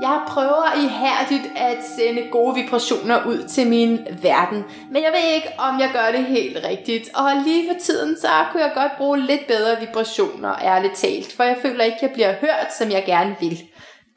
[0.00, 5.48] Jeg prøver ihærdigt at sende gode vibrationer ud til min verden, men jeg ved ikke,
[5.58, 7.10] om jeg gør det helt rigtigt.
[7.14, 11.44] Og lige for tiden, så kunne jeg godt bruge lidt bedre vibrationer, ærligt talt, for
[11.44, 13.62] jeg føler ikke, jeg bliver hørt, som jeg gerne vil.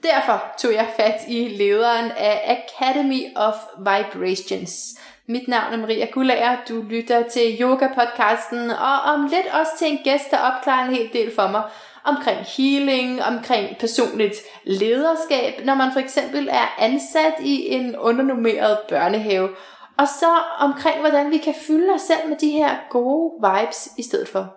[0.04, 5.00] Derfor tog jeg fat i lederen af Academy of Vibrations.
[5.28, 10.00] Mit navn er Maria Gullager, du lytter til Yoga-podcasten, og om lidt også til en
[10.04, 11.64] gæst, der opklarer en hel del for mig
[12.08, 19.50] omkring healing, omkring personligt lederskab, når man for eksempel er ansat i en undernummeret børnehave,
[19.98, 24.04] og så omkring, hvordan vi kan fylde os selv med de her gode vibes i
[24.04, 24.56] stedet for.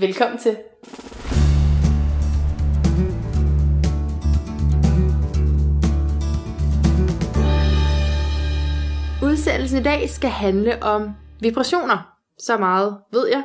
[0.00, 0.56] Velkommen til.
[9.22, 11.98] Udsendelsen i dag skal handle om vibrationer.
[12.38, 13.42] Så meget ved jeg.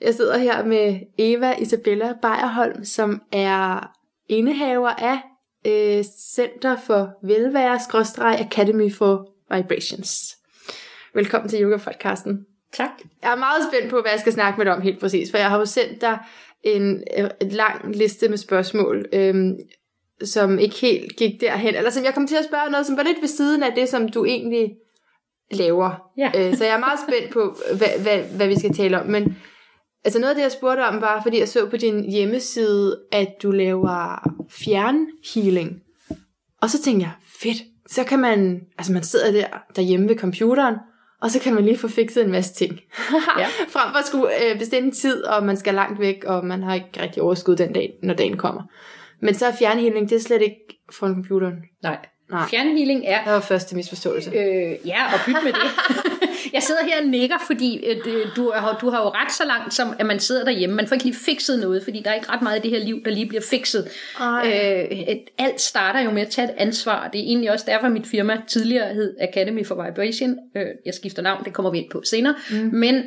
[0.00, 3.92] Jeg sidder her med Eva Isabella Bejerholm, som er
[4.28, 5.18] indehaver af
[5.66, 10.36] øh, Center for Velvære Academy for Vibrations.
[11.14, 12.46] Velkommen til Yoga-podcasten.
[12.72, 12.90] Tak.
[13.22, 15.38] Jeg er meget spændt på, hvad jeg skal snakke med dig om helt præcis, for
[15.38, 16.18] jeg har jo sendt dig
[16.62, 19.56] en, øh, en lang liste med spørgsmål, øhm,
[20.24, 23.02] som ikke helt gik derhen, eller som jeg kom til at spørge noget, som var
[23.02, 24.76] lidt ved siden af det, som du egentlig
[25.50, 26.10] laver.
[26.18, 26.30] Ja.
[26.34, 29.06] Øh, så jeg er meget spændt på, hvad, hvad, hvad vi skal tale om.
[29.06, 29.36] Men
[30.06, 33.28] altså noget af det, jeg spurgte om, var, fordi jeg så på din hjemmeside, at
[33.42, 35.80] du laver fjernhealing.
[36.62, 37.12] Og så tænkte jeg,
[37.42, 39.46] fedt, så kan man, altså man sidder der
[39.76, 40.74] derhjemme ved computeren,
[41.22, 42.72] og så kan man lige få fikset en masse ting.
[43.38, 43.46] Ja.
[43.74, 46.74] Frem for at skulle øh, bestemme tid, og man skal langt væk, og man har
[46.74, 48.62] ikke rigtig overskud den dag, når dagen kommer.
[49.22, 51.54] Men så er fjernhealing, det er slet ikke foran computeren.
[51.82, 51.98] Nej.
[52.30, 52.48] Nej.
[52.48, 53.24] Fjernhealing er...
[53.24, 54.30] Det var første misforståelse.
[54.30, 55.70] Øh, ja, og byt med det.
[56.56, 57.96] jeg sidder her og nikker, fordi øh,
[58.36, 60.76] du, har, du har jo ret så langt, som at man sidder derhjemme.
[60.76, 62.84] Man får ikke lige fikset noget, fordi der er ikke ret meget i det her
[62.84, 63.88] liv, der lige bliver fikset.
[64.20, 64.86] Ej.
[64.92, 67.08] Øh, et- alt starter jo med at tage et ansvar.
[67.08, 70.36] Det er egentlig også derfor, mit firma tidligere hed Academy for Vibration.
[70.56, 72.34] Øh, jeg skifter navn, det kommer vi ind på senere.
[72.50, 72.56] Mm.
[72.72, 73.02] Men,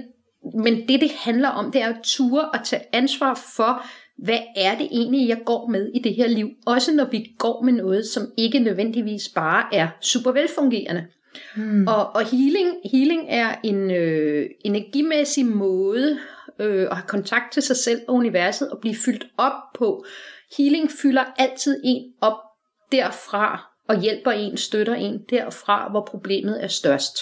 [0.63, 3.85] men det, det handler om, det er at ture og tage ansvar for,
[4.23, 6.49] hvad er det egentlig, jeg går med i det her liv?
[6.65, 11.05] Også når vi går med noget, som ikke nødvendigvis bare er super velfungerende.
[11.55, 11.87] Mm.
[11.87, 16.19] Og, og healing, healing er en øh, energimæssig måde
[16.59, 20.05] øh, at have kontakt til sig selv og universet og blive fyldt op på.
[20.57, 22.37] Healing fylder altid en op
[22.91, 27.17] derfra og hjælper en, støtter en derfra, hvor problemet er størst.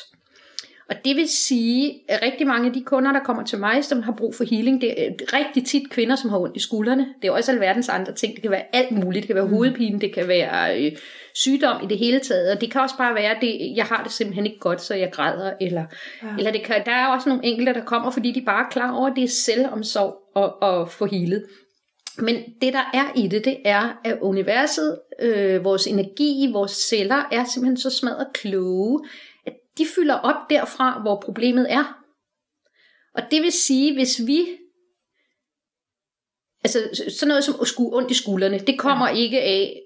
[0.90, 4.02] Og det vil sige, at rigtig mange af de kunder, der kommer til mig, som
[4.02, 7.08] har brug for healing, det er rigtig tit kvinder, som har ondt i skuldrene.
[7.22, 8.34] Det er også alverdens andre ting.
[8.34, 9.24] Det kan være alt muligt.
[9.24, 10.92] Det kan være hovedpine, det kan være øh,
[11.36, 12.52] sygdom i det hele taget.
[12.52, 14.96] Og det kan også bare være, at det, jeg har det simpelthen ikke godt, så
[14.96, 15.54] jeg græder.
[15.62, 15.86] Eller,
[16.24, 16.28] ja.
[16.38, 18.92] eller det kan, der er også nogle enkelte, der kommer, fordi de bare er klar
[18.92, 21.44] over, at det er selvomsorg at, at få healet.
[22.20, 27.28] Men det, der er i det, det er, at universet, øh, vores energi, vores celler,
[27.32, 29.04] er simpelthen så smadret kloge,
[29.78, 32.04] de fylder op derfra, hvor problemet er.
[33.16, 34.48] Og det vil sige, hvis vi...
[36.64, 36.80] Altså,
[37.20, 39.16] sådan noget som ondt i skuldrene, det kommer ja.
[39.16, 39.82] ikke af,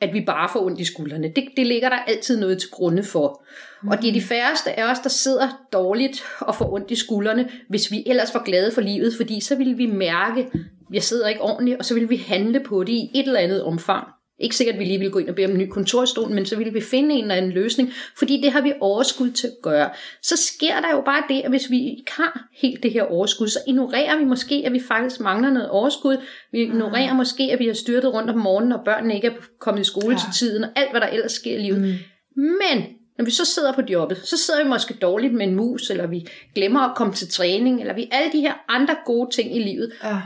[0.00, 1.32] at vi bare får ondt i skuldrene.
[1.36, 3.44] Det, det ligger der altid noget til grunde for.
[3.82, 3.88] Mm.
[3.88, 7.50] Og det er de færreste af os, der sidder dårligt og får ondt i skuldrene,
[7.68, 10.60] hvis vi ellers var glade for livet, fordi så ville vi mærke, at
[10.92, 13.64] jeg sidder ikke ordentligt, og så ville vi handle på det i et eller andet
[13.64, 14.08] omfang.
[14.38, 16.46] Ikke sikkert, at vi lige ville gå ind og bede om en ny kontorstol, men
[16.46, 19.52] så ville vi finde en eller anden løsning, fordi det har vi overskud til at
[19.62, 19.90] gøre.
[20.22, 23.48] Så sker der jo bare det, at hvis vi ikke har helt det her overskud,
[23.48, 26.16] så ignorerer vi måske, at vi faktisk mangler noget overskud.
[26.52, 27.16] Vi ignorerer mm.
[27.16, 30.10] måske, at vi har styrtet rundt om morgenen, og børnene ikke er kommet i skole
[30.10, 30.18] ja.
[30.18, 31.80] til tiden, og alt, hvad der ellers sker i livet.
[31.80, 31.94] Mm.
[32.36, 32.84] Men
[33.18, 36.06] når vi så sidder på jobbet, så sidder vi måske dårligt med en mus, eller
[36.06, 39.62] vi glemmer at komme til træning, eller vi alle de her andre gode ting i
[39.62, 39.92] livet.
[40.04, 40.16] Ja.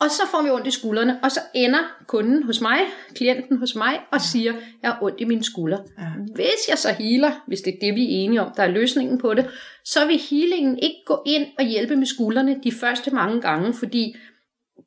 [0.00, 2.78] Og så får vi ondt i skuldrene, og så ender kunden hos mig,
[3.14, 4.52] klienten hos mig, og siger,
[4.82, 5.78] jeg har ondt i mine skuldre.
[5.98, 6.04] Ja.
[6.34, 9.18] Hvis jeg så healer, hvis det er det, vi er enige om, der er løsningen
[9.18, 9.50] på det,
[9.84, 14.16] så vil healingen ikke gå ind og hjælpe med skuldrene de første mange gange, fordi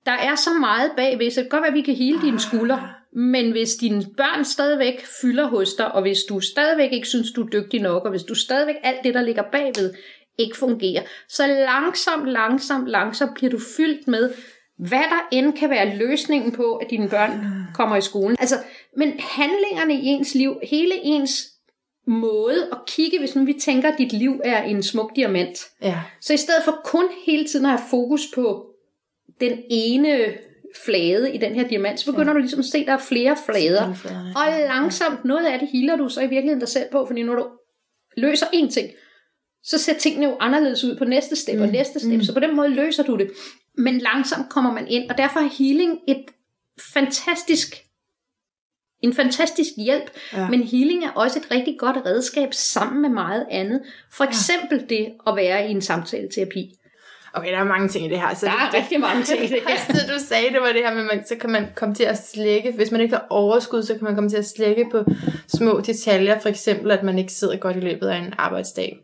[0.05, 2.39] der er så meget bagved, så det kan godt være, at vi kan hele dine
[2.39, 7.31] skuldre, men hvis dine børn stadigvæk fylder hos dig, og hvis du stadigvæk ikke synes,
[7.31, 9.93] du er dygtig nok, og hvis du stadigvæk alt det, der ligger bagved,
[10.37, 14.33] ikke fungerer, så langsomt, langsomt, langsomt bliver du fyldt med,
[14.79, 18.37] hvad der end kan være løsningen på, at dine børn kommer i skolen.
[18.39, 18.55] Altså,
[18.97, 21.47] men handlingerne i ens liv, hele ens
[22.07, 25.67] måde at kigge, hvis nu vi tænker, at dit liv er en smuk diamant.
[25.81, 25.99] Ja.
[26.21, 28.65] Så i stedet for kun hele tiden at have fokus på
[29.39, 30.17] den ene
[30.85, 32.33] flade i den her diamant, så begynder ja.
[32.33, 33.87] du ligesom at se, at der er flere flader.
[34.35, 37.35] Og langsomt, noget af det healer du så i virkeligheden dig selv på, fordi når
[37.35, 37.45] du
[38.17, 38.89] løser én ting,
[39.63, 41.61] så ser tingene jo anderledes ud på næste step mm.
[41.61, 42.23] og næste step, mm.
[42.23, 43.31] så på den måde løser du det.
[43.79, 46.25] Men langsomt kommer man ind, og derfor er healing et
[46.93, 47.75] fantastisk
[49.01, 50.49] en fantastisk hjælp, ja.
[50.49, 53.81] men healing er også et rigtig godt redskab sammen med meget andet.
[54.11, 54.95] For eksempel ja.
[54.95, 56.75] det at være i en samtale-terapi.
[57.33, 58.35] Okay, der er mange ting i det her.
[58.35, 59.77] Så der er det, rigtig mange ting i det her.
[59.93, 62.17] det, du sagde, det var det her med, man, så kan man komme til at
[62.17, 62.71] slække.
[62.71, 65.03] Hvis man ikke har overskud, så kan man komme til at slække på
[65.47, 66.39] små detaljer.
[66.39, 68.99] For eksempel, at man ikke sidder godt i løbet af en arbejdsdag.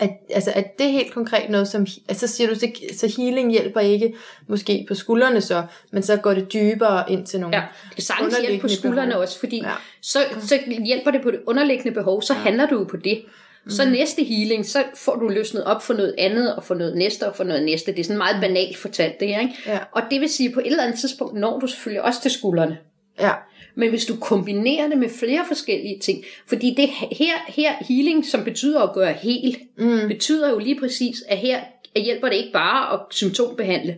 [0.00, 1.86] At, altså, at det er helt konkret noget, som...
[2.08, 4.14] Altså, så siger du, så, så healing hjælper ikke
[4.46, 5.62] måske på skuldrene så,
[5.92, 7.62] men så går det dybere ind til nogle Ja,
[7.96, 9.22] det sagtens hjælpe på skuldrene behov.
[9.22, 9.72] også, fordi ja.
[10.02, 12.40] så, så hjælper det på det underliggende behov, så ja.
[12.40, 13.22] handler du jo på det.
[13.68, 13.90] Så mm.
[13.90, 17.36] næste healing, så får du løsnet op for noget andet, og for noget næste, og
[17.36, 17.92] for noget næste.
[17.92, 19.54] Det er sådan meget banalt fortalt det, ikke?
[19.66, 19.78] Ja.
[19.92, 22.78] Og det vil sige, på et eller andet tidspunkt når du selvfølgelig også til skuldrene.
[23.20, 23.32] Ja.
[23.80, 28.44] Men hvis du kombinerer det med flere forskellige ting, fordi det her, her healing, som
[28.44, 30.08] betyder at gøre helt, mm.
[30.08, 31.60] betyder jo lige præcis, at her
[31.96, 33.96] hjælper det ikke bare at symptombehandle.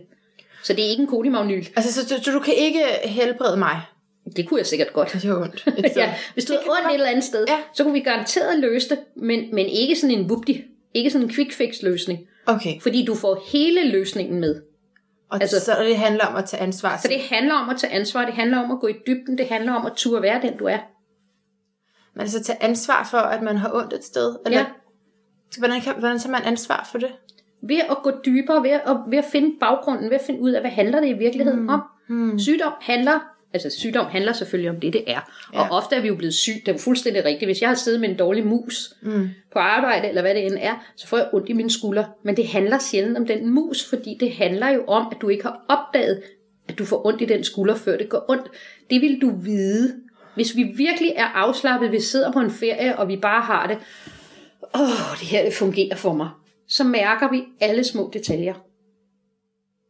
[0.63, 1.65] Så det er ikke en kodimagnyl.
[1.75, 3.81] Altså, så, så du kan ikke helbrede mig?
[4.35, 5.13] Det kunne jeg sikkert godt.
[5.13, 5.65] Det er ondt.
[5.95, 7.57] ja, hvis du havde ondt et eller andet sted, ja.
[7.73, 10.61] så kunne vi garanteret løse det, men, men ikke sådan en vupti.
[10.93, 12.19] Ikke sådan en quick fix løsning.
[12.45, 12.81] Okay.
[12.81, 14.61] Fordi du får hele løsningen med.
[15.33, 16.97] Og altså, så det handler om at tage ansvar.
[16.97, 19.47] Så det handler om at tage ansvar, det handler om at gå i dybden, det
[19.47, 20.77] handler om at turde være den, du er.
[22.13, 24.35] Men altså tage ansvar for, at man har ondt et sted?
[24.45, 24.65] Eller, Ja.
[25.57, 27.11] Hvordan, kan, hvordan tager man ansvar for det?
[27.67, 30.61] Ved at gå dybere, ved at, ved at finde baggrunden, ved at finde ud af,
[30.61, 31.69] hvad handler det i virkeligheden mm.
[31.69, 31.81] om.
[32.09, 32.39] Hmm.
[32.39, 33.19] Sygdom handler,
[33.53, 35.31] altså sygdom handler selvfølgelig om det, det er.
[35.53, 35.59] Ja.
[35.61, 37.47] Og ofte er vi jo blevet syg, det er jo fuldstændig rigtigt.
[37.47, 39.29] Hvis jeg har siddet med en dårlig mus Mm.
[39.53, 42.05] på arbejde, eller hvad det end er, så får jeg ondt i mine skuldre.
[42.23, 45.43] Men det handler sjældent om den mus, fordi det handler jo om, at du ikke
[45.43, 46.21] har opdaget,
[46.69, 48.47] at du får ondt i den skulder, før det går ondt.
[48.89, 49.93] Det vil du vide.
[50.35, 53.77] Hvis vi virkelig er afslappet, vi sidder på en ferie, og vi bare har det,
[54.75, 56.29] åh, det her det fungerer for mig,
[56.67, 58.53] så mærker vi alle små detaljer.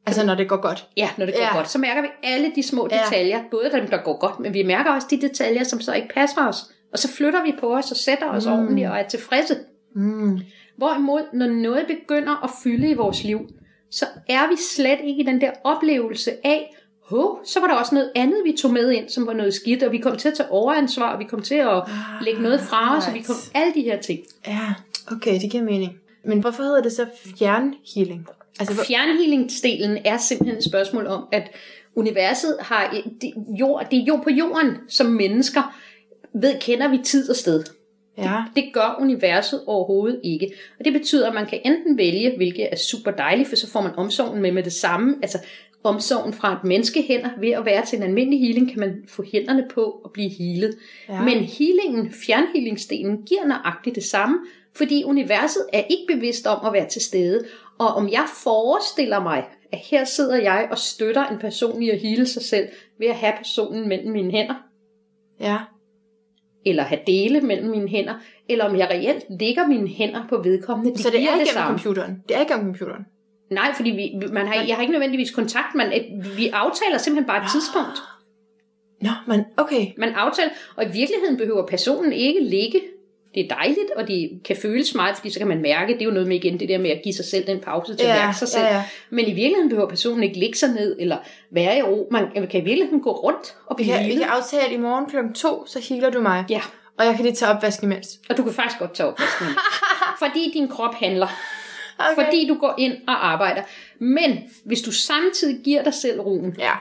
[0.05, 0.87] Altså når det går godt.
[0.97, 1.55] Ja, når det går Ja.
[1.57, 2.97] godt, så mærker vi alle de små Ja.
[3.03, 6.07] detaljer, både dem, der går godt, men vi mærker også de detaljer, som så ikke
[6.13, 6.57] passer os.
[6.93, 8.51] Og så flytter vi på os og sætter os mm.
[8.51, 9.55] ordentligt og er tilfredse.
[9.95, 10.39] Mm.
[10.77, 13.39] Hvorimod, når noget begynder at fylde i vores liv,
[13.91, 16.75] så er vi slet ikke i den der oplevelse af,
[17.09, 19.83] hov, så var der også noget andet, vi tog med ind, som var noget skidt,
[19.83, 21.83] og vi kom til at tage overansvar, og vi kom til at
[22.21, 24.19] lægge noget fra os, og vi kom alle de her ting.
[24.47, 24.73] Ja,
[25.11, 25.91] okay, det giver mening.
[26.25, 27.05] Men hvorfor hedder det så
[27.39, 28.27] fjernhealing?
[28.59, 31.51] Altså, Fjernhealingsdelen er simpelthen et spørgsmål om, at
[31.95, 35.75] universet har det, jord, det er jo på jorden som mennesker,
[36.33, 37.63] ved kender vi tid og sted.
[38.17, 38.43] ja.
[38.55, 40.53] Det gør universet overhovedet ikke.
[40.79, 43.81] Og det betyder, at man kan enten vælge, hvilket er super dejligt, for så får
[43.81, 45.15] man omsorgen med med det samme.
[45.21, 45.37] Altså
[45.83, 49.65] omsorgen fra et menneskehænder ved at være til en almindelig healing, kan man få hænderne
[49.73, 50.75] på og blive healet.
[51.09, 51.21] Ja.
[51.21, 54.37] Men healingen, fjernhealingsdelen, giver nøjagtigt det samme,
[54.75, 57.45] fordi universet er ikke bevidst om at være til stede.
[57.83, 61.99] Og om jeg forestiller mig, at her sidder jeg og støtter en person i at
[61.99, 62.67] hele sig selv,
[62.99, 64.55] ved at have personen mellem mine hænder,
[65.39, 65.57] Ja.
[66.65, 68.13] eller have dele mellem mine hænder,
[68.49, 70.91] eller om jeg reelt lægger mine hænder på vedkommende.
[70.91, 71.67] Det Så det er det igennem samme.
[71.79, 72.23] computeren?
[72.29, 73.05] Det er igennem computeren?
[73.51, 75.87] Nej, fordi vi, man har, jeg har ikke nødvendigvis kontakt, men
[76.37, 77.97] vi aftaler simpelthen bare et tidspunkt.
[79.01, 79.87] Nå, men okay.
[79.97, 82.81] Man aftaler, og i virkeligheden behøver personen ikke ligge.
[83.35, 86.05] Det er dejligt, og det kan føles meget, fordi så kan man mærke, det er
[86.05, 88.09] jo noget med igen det der med at give sig selv den pause til at
[88.09, 88.63] Ja, mærke sig selv.
[88.63, 88.83] ja, ja.
[89.09, 91.17] Men i virkeligheden behøver personen ikke ligge sig ned, eller
[91.51, 92.07] være i ro.
[92.11, 94.77] Man kan i virkeligheden gå rundt og Vi blive kan, vi kan aftale, at i
[94.77, 95.33] morgen kl.
[95.35, 96.45] 2, så healer du mig.
[96.49, 96.61] Ja,
[96.99, 98.19] Og jeg kan lige tage opvask imens.
[98.29, 99.47] og du kan faktisk godt tage opvasken.
[100.23, 101.27] fordi din krop handler.
[101.99, 102.23] Okay.
[102.25, 103.61] Fordi du går ind og arbejder.
[103.99, 106.71] Men hvis du samtidig giver dig selv roen, Ja.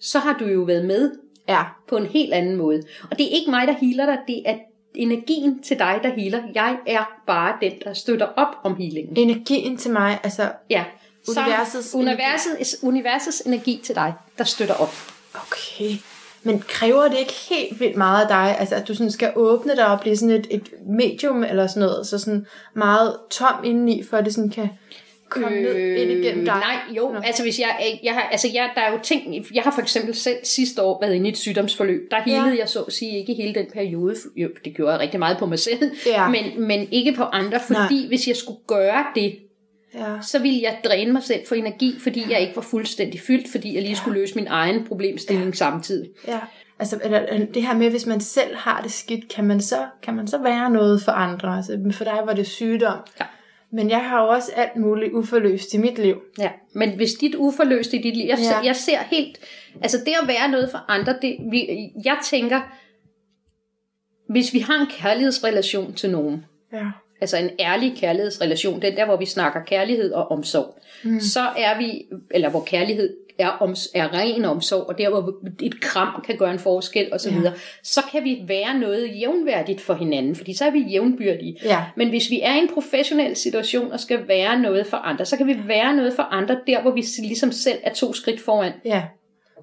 [0.00, 1.10] så har du jo været med
[1.48, 1.62] Ja.
[1.88, 2.82] på en helt anden måde.
[3.10, 4.54] Og det er ikke mig, der healer dig, det er
[4.94, 6.42] energien til dig, der healer.
[6.54, 9.16] Jeg er bare den, der støtter op om healingen.
[9.16, 10.52] Energien til mig, altså...
[10.70, 10.84] Ja.
[11.28, 14.94] Universets universets, universets energi til dig, der støtter op.
[15.34, 15.96] Okay.
[16.42, 18.56] Men kræver det ikke helt vildt meget af dig?
[18.58, 21.80] Altså, at du sådan skal åbne dig og blive sådan et, et medium eller sådan
[21.80, 24.68] noget, så sådan meget tom indeni, for at det sådan kan
[25.30, 26.54] komme øh, ned ind igennem dig?
[26.54, 27.20] Nej, jo, Nå.
[27.24, 30.14] altså hvis jeg, jeg har, altså jeg, der er jo ting, jeg har for eksempel
[30.14, 32.58] selv sidste år været inde i et sygdomsforløb, der healede Ja.
[32.60, 35.46] jeg så at sige ikke hele den periode, jo, det gjorde jeg rigtig meget på
[35.46, 36.28] mig selv, Ja.
[36.28, 38.06] men, men ikke på andre, fordi Nej.
[38.08, 39.36] hvis jeg skulle gøre det,
[39.94, 40.06] Ja.
[40.22, 43.74] så ville jeg dræne mig selv for energi, fordi jeg ikke var fuldstændig fyldt, fordi
[43.74, 45.54] jeg lige skulle løse min egen problemstilling ja.
[45.54, 46.08] samtidig.
[46.28, 46.38] ja.
[46.78, 46.96] Altså,
[47.54, 50.38] det her med, hvis man selv har det skidt, kan man så, kan man så
[50.42, 51.56] være noget for andre?
[51.56, 52.98] Altså, for dig var det sygdom.
[53.20, 53.24] Ja.
[53.72, 56.22] Men jeg har jo også alt muligt uforløst i mit liv.
[56.38, 58.60] Ja, men hvis dit uforløste i dit liv, jeg, ja.
[58.64, 59.38] jeg ser helt,
[59.82, 62.60] altså det at være noget for andre, det, vi, jeg tænker,
[64.28, 66.86] hvis vi har en kærlighedsrelation til nogen, Ja.
[67.20, 71.20] altså en ærlig kærlighedsrelation, den der, hvor vi snakker kærlighed og omsorg, mm.
[71.20, 75.80] så er vi, eller hvor kærlighed er, om, er ren omsorg, og der hvor et
[75.80, 77.52] kram kan gøre en forskel osv., Ja.
[77.82, 81.56] så kan vi være noget jævnværdigt for hinanden, fordi så er vi jævnbyrdige.
[81.64, 81.84] Ja.
[81.96, 85.36] Men hvis vi er i en professionel situation og skal være noget for andre, så
[85.36, 88.72] kan vi være noget for andre der, hvor vi ligesom selv er to skridt foran.
[88.84, 89.02] Ja.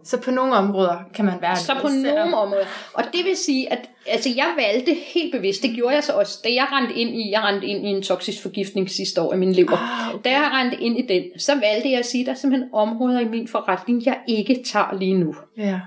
[0.04, 2.66] Så på nogle områder kan man være Så på nogle områder.
[2.94, 6.40] Og det vil sige, at altså, jeg valgte helt bevidst, det gjorde jeg så også,
[6.44, 9.38] da jeg rendte ind i, jeg rendte ind i en toksisk forgiftning sidste år i
[9.38, 9.78] min lever.
[9.78, 10.30] Ah, okay.
[10.30, 12.70] Da jeg rendte ind i den, så valgte jeg at sige, at der er simpelthen
[12.74, 15.36] områder i min forretning, jeg ikke tager lige nu.
[15.58, 15.80] Ja.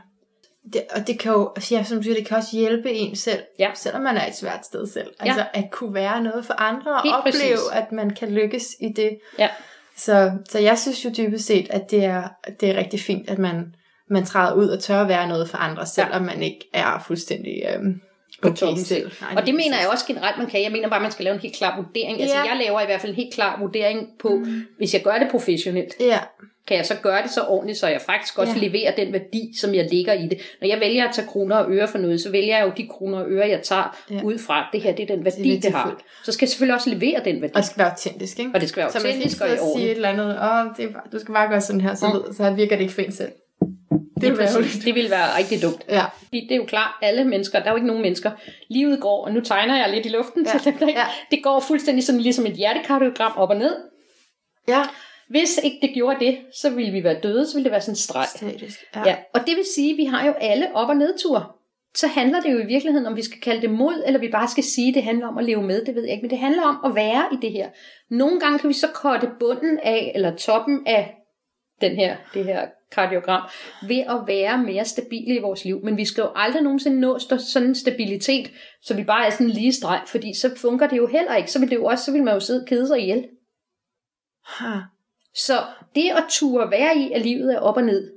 [0.73, 3.17] Det, og det kan jo, altså, ja, som du siger, det kan også hjælpe en
[3.17, 3.71] selv, Ja.
[3.75, 5.09] selvom man er et svært sted selv.
[5.21, 7.59] Altså at kunne være noget for andre og Helt opleve, præcis.
[7.73, 9.19] at man kan lykkes i det.
[9.39, 9.49] Ja.
[9.97, 12.29] Så, så jeg synes jo dybest set, at det er,
[12.61, 13.75] det er rigtig fint, at man,
[14.11, 17.63] man træder ud og tør at være noget for andre, selvom man ikke er fuldstændig
[18.43, 18.77] På okay selv.
[18.87, 19.11] selv.
[19.37, 20.63] Og det mener jeg også generelt, man kan.
[20.63, 22.21] Jeg mener bare, at man skal lave en helt klar vurdering.
[22.21, 22.43] Altså, Ja.
[22.43, 24.63] jeg laver i hvert fald en helt klar vurdering på, mm.
[24.79, 26.19] hvis jeg gør det professionelt, Ja,
[26.67, 28.61] kan jeg så gøre det så ordentligt, så jeg faktisk også Ja.
[28.67, 30.39] leverer den værdi, som jeg lægger i det.
[30.61, 32.89] Når jeg vælger at tage kroner og øre for noget, så vælger jeg jo de
[32.89, 34.21] kroner og øre, jeg tager Ja.
[34.25, 36.01] ud fra, det her det er den værdi, Det er det, har.
[36.25, 37.53] Så skal jeg selvfølgelig også levere den værdi.
[37.55, 38.51] og det skal være autentisk, ikke?
[38.55, 39.87] Og det skal være Så man autentisk og i sidde og sige orden.
[39.91, 42.13] et eller andet, åh, det er bare, du skal bare gøre sådan her, så, Mm.
[42.15, 43.33] ved, så virker det ikke for en selv.
[44.21, 45.85] Det Det, præcis, det vil være rigtig dumt.
[45.89, 48.31] Ja, Fordi det er jo klart, alle mennesker, der er jo ikke nogen mennesker.
[48.69, 51.05] Livet går, og nu tegner jeg lidt i luften, Ja, så dem, der ja.
[51.31, 53.77] det går fuldstændig sådan ligesom et hjertekardiogram op og ned.
[54.69, 54.83] ja.
[55.29, 57.93] Hvis ikke det gjorde det, så ville vi være døde, så ville det være sådan
[57.93, 58.27] en streg.
[58.37, 58.81] Statisk.
[58.97, 59.03] Ja.
[59.07, 59.17] ja.
[59.35, 61.45] Og det vil sige, at vi har jo alle op- og nedture.
[61.95, 64.49] Så handler det jo i virkeligheden, om vi skal kalde det mod, eller vi bare
[64.49, 66.23] skal sige, at det handler om at leve med, det ved jeg ikke.
[66.23, 67.69] Men det handler om at være i det her.
[68.11, 71.15] Nogle gange kan vi så korte bunden af, eller toppen af
[71.81, 73.49] den her, det her kardiogram,
[73.89, 75.81] ved at være mere stabile i vores liv.
[75.85, 78.51] Men vi skal jo aldrig nogensinde nå sådan en stabilitet,
[78.83, 81.51] så vi bare er sådan en lige streg, fordi så fungerer det jo heller ikke.
[81.51, 83.29] Så vil, det jo også, så vil man jo sidde og kede sig ihjel.
[84.47, 84.75] Ha.
[85.35, 85.55] Så
[85.95, 88.13] det at turde være i, at livet er op og ned,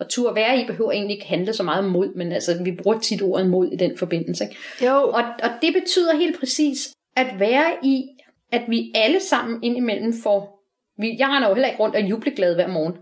[0.00, 2.72] og turde være i behøver egentlig ikke handle så meget om mod, men altså, vi
[2.82, 4.44] bruger tit ordet mod i den forbindelse.
[4.44, 4.56] Ikke?
[4.86, 8.04] Jo, Og, og det betyder helt præcis, at være i,
[8.52, 10.56] at vi alle sammen indimellem får...
[10.98, 12.94] Vi, jeg render jo heller ikke rundt og jubleglad hver morgen,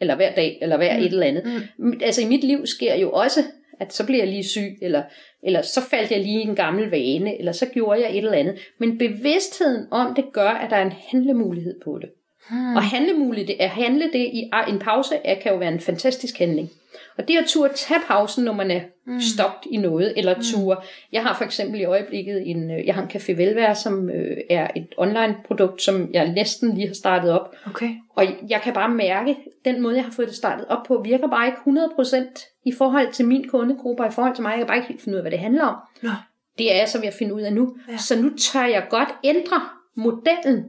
[0.00, 1.04] eller hver dag, eller hver Mm.
[1.04, 1.64] et eller andet.
[1.78, 2.00] Mm.
[2.02, 3.40] Altså i mit liv sker jo også,
[3.80, 5.02] at så bliver jeg lige syg, eller,
[5.42, 8.32] eller så faldt jeg lige i en gammel vane, eller så gjorde jeg et eller
[8.32, 8.58] andet.
[8.78, 12.08] Men bevidstheden om det gør, at der er en handlemulighed på det.
[12.50, 12.76] Hmm.
[12.76, 16.70] Og handlemuligt, at handle det i en pause, er, kan jo være en fantastisk handling.
[17.18, 19.20] Og det at turde tage pausen, når man er mm.
[19.20, 20.76] stoppet i noget, eller ture.
[21.12, 24.36] Jeg har for eksempel i øjeblikket en, øh, jeg har en Café Velvære, som øh,
[24.50, 27.54] er et online produkt, som jeg næsten lige har startet op.
[27.66, 27.90] okay.
[28.16, 31.28] Og jeg kan bare mærke, den måde, jeg har fået det startet op på, virker
[31.28, 34.50] bare ikke 100% i forhold til min kundegruppe, og i forhold til mig.
[34.50, 35.76] Jeg kan bare ikke helt finde ud af, hvad det handler om.
[36.02, 36.10] Nå.
[36.58, 37.76] Det er jeg så ved at finde ud af nu.
[37.88, 37.96] Ja.
[37.96, 39.60] Så nu tør jeg godt ændre
[39.94, 40.64] modellen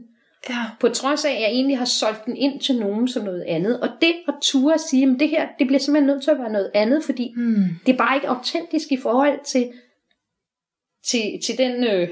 [0.50, 0.56] Ja.
[0.79, 3.79] på trods af, at jeg egentlig har solgt den ind til nogen som noget andet.
[3.82, 6.39] Og det at ture at sige, at det her, det bliver simpelthen nødt til at
[6.39, 7.63] være noget andet, fordi Hmm.
[7.86, 9.72] det er bare ikke autentisk i forhold til,
[11.08, 12.10] til, til den øh,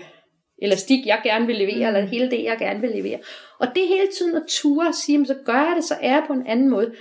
[0.62, 1.96] elastik, jeg gerne vil levere, mm.
[1.96, 3.20] eller hele det, jeg gerne vil levere.
[3.60, 6.12] Og det hele tiden at ture at sige, "Men så gør jeg det, så er
[6.14, 6.94] jeg på en anden måde.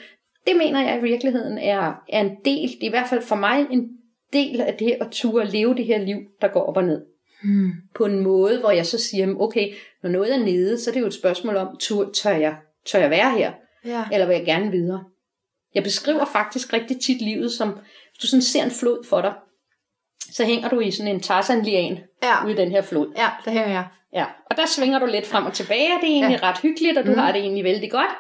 [0.47, 3.37] Det mener jeg i virkeligheden er, er en del, det er i hvert fald for
[3.37, 3.89] mig en
[4.33, 7.03] del af det at ture at leve det her liv, der går op og ned
[7.45, 7.71] Hmm.
[7.95, 10.93] på en måde, hvor jeg så siger, "Men okay, når noget er nede, så er
[10.95, 13.53] det jo et spørgsmål om, tør, tør, jeg, tør jeg være her,
[13.85, 14.05] Ja.
[14.13, 15.05] eller vil jeg gerne videre?
[15.75, 19.33] Jeg beskriver faktisk rigtig tit livet som, hvis du sådan ser en flod for dig,
[20.33, 21.65] så hænger du i sådan en tarzan
[22.23, 22.45] Ja.
[22.45, 23.13] ude i den her flod.
[23.17, 23.87] Ja, det her jeg.
[24.15, 26.49] Ja, og der svinger du lidt frem og tilbage, og det er egentlig ja.
[26.49, 27.19] ret hyggeligt, og du mm.
[27.19, 28.11] har det egentlig vældig godt.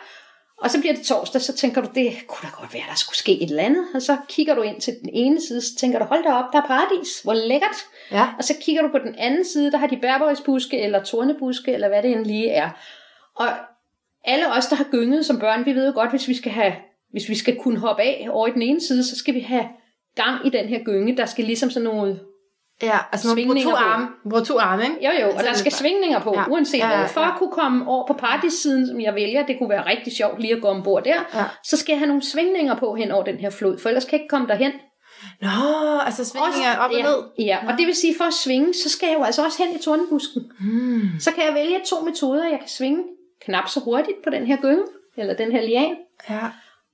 [0.58, 3.16] Og så bliver det torsdag, så tænker du, det kunne da godt være, der skulle
[3.16, 3.84] ske et eller andet.
[3.94, 6.52] Og så kigger du ind til den ene side, så tænker du, hold da op,
[6.52, 7.76] der er paradis, hvor lækkert.
[8.10, 8.28] Ja.
[8.38, 11.88] Og så kigger du på den anden side, der har de bærbøjsbuske eller tornebuske, eller
[11.88, 12.70] hvad det end lige er.
[13.34, 13.46] Og
[14.24, 16.74] alle os, der har gynget som børn, vi ved jo godt, hvis vi skal have,
[17.10, 19.68] hvis vi skal kunne hoppe af over i den ene side, så skal vi have
[20.14, 21.16] gang i den her gynge.
[21.16, 22.20] Der skal ligesom sådan noget
[22.82, 23.76] Ja, altså man bruger to på.
[23.76, 24.06] arme.
[24.30, 24.96] Bruger to arme, ikke?
[25.06, 26.44] Jo, jo, og Altså, der skal svingninger på, Ja.
[26.50, 27.08] uanset Ja, ja, hvad.
[27.08, 27.32] For ja.
[27.32, 30.54] at kunne komme over på partysiden, som jeg vælger, det kunne være rigtig sjovt lige
[30.56, 31.44] at gå ombord der, Ja.
[31.64, 34.12] så skal jeg have nogle svingninger på hen over den her flod, for ellers kan
[34.12, 34.72] jeg ikke komme derhen.
[35.40, 37.16] Nå, altså svingninger op og ja, ned.
[37.38, 39.74] Ja, og det vil sige, for at svinge, så skal jeg jo altså også hen
[39.74, 40.42] i tornebusken.
[40.60, 41.08] Hmm.
[41.20, 42.44] Så kan jeg vælge to metoder.
[42.48, 43.04] Jeg kan svinge
[43.44, 44.84] knap så hurtigt på den her gynge,
[45.16, 45.96] eller den her lian.
[46.30, 46.40] Ja.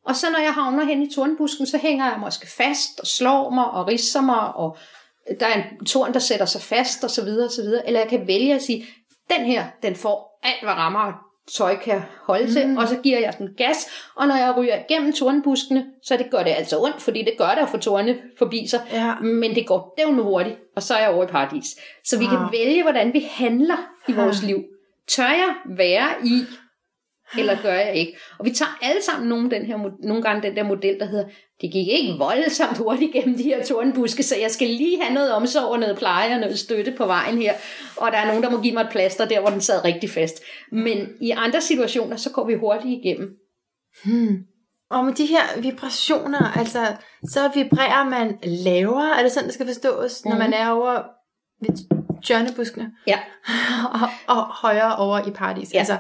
[0.07, 3.51] Og så når jeg havner hen i tornbusken, så hænger jeg måske fast og slår
[3.51, 4.77] mig og risser mig, og
[5.41, 7.87] der er en torn, der sætter sig fast og så videre og så videre.
[7.87, 8.87] Eller jeg kan vælge at sige,
[9.37, 11.13] den her, den får alt, hvad rammer
[11.57, 12.53] tøj kan holde mm.
[12.53, 13.77] til, og så giver jeg den gas,
[14.17, 17.49] og når jeg ryger igennem tornbuskene, så det gør det altså ondt, fordi det gør
[17.49, 19.15] det at få torne forbi sig, Ja.
[19.21, 21.67] men det går dævne hurtigt, og så er jeg over i paradis.
[22.05, 22.31] Så vi Ah.
[22.31, 23.77] kan vælge, hvordan vi handler
[24.09, 24.65] i vores liv.
[25.09, 26.45] Tør jeg være i
[27.39, 28.19] eller gør jeg ikke?
[28.39, 31.25] Og vi tager alle sammen nogle, den her, nogle gange den der model, der hedder,
[31.61, 35.33] det gik ikke voldsomt hurtigt gennem de her tornbuske, så jeg skal lige have noget
[35.33, 37.55] omsorg og noget pleje og noget støtte på vejen her.
[37.97, 40.11] Og der er nogen, der må give mig et plaster der, hvor den sad rigtig
[40.11, 40.43] fast.
[40.73, 43.29] Men i andre situationer, så går vi hurtigt igennem.
[44.05, 44.37] Hmm.
[44.91, 46.87] Og med de her vibrationer, altså,
[47.25, 50.31] så vibrerer man lavere, er det sådan, det skal forstås, mm.
[50.31, 51.03] når man er over
[51.61, 51.77] ved
[52.23, 52.93] tjørnebuskene?
[53.07, 53.19] Ja.
[54.03, 55.75] og, og højere over i paradis.
[55.75, 55.79] Ja.
[55.79, 55.99] Altså,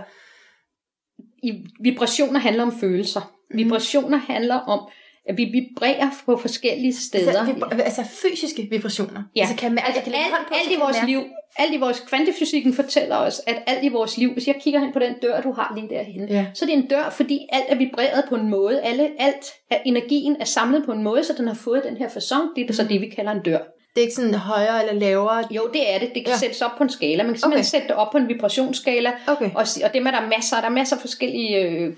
[1.43, 3.33] I, vibrationer handler om følelser.
[3.55, 4.88] Vibrationer handler om,
[5.29, 7.41] at vi vibrerer på forskellige steder.
[7.41, 9.23] altså, vibra- altså fysiske vibrationer.
[9.37, 9.41] Ja.
[9.41, 11.23] Altså, kan man, altså, kan alt, på, alt i vores mærke- liv,
[11.59, 14.93] alt i vores kvantefysikken fortæller os, at alt i vores liv, hvis jeg kigger hen
[14.93, 16.47] på den dør, du har lige derhen, Ja.
[16.55, 19.79] så er det en dør, fordi alt er vibreret på en måde, alle, alt er,
[19.87, 22.73] energien er samlet på en måde, så den har fået den her fasong, det er
[22.75, 23.59] så det, vi kalder en dør.
[23.95, 25.45] Det er ikke sådan højere eller lavere.
[25.50, 26.09] Jo, det er det.
[26.15, 26.39] Det kan Ja.
[26.39, 27.23] sættes op på en skala.
[27.23, 27.65] Man kan simpelthen Okay.
[27.71, 29.12] sætte det op på en vibrationsskala.
[29.27, 29.50] Okay.
[29.55, 30.57] Og, og dem er der masser.
[30.57, 31.93] Der er masser af forskellige, øh,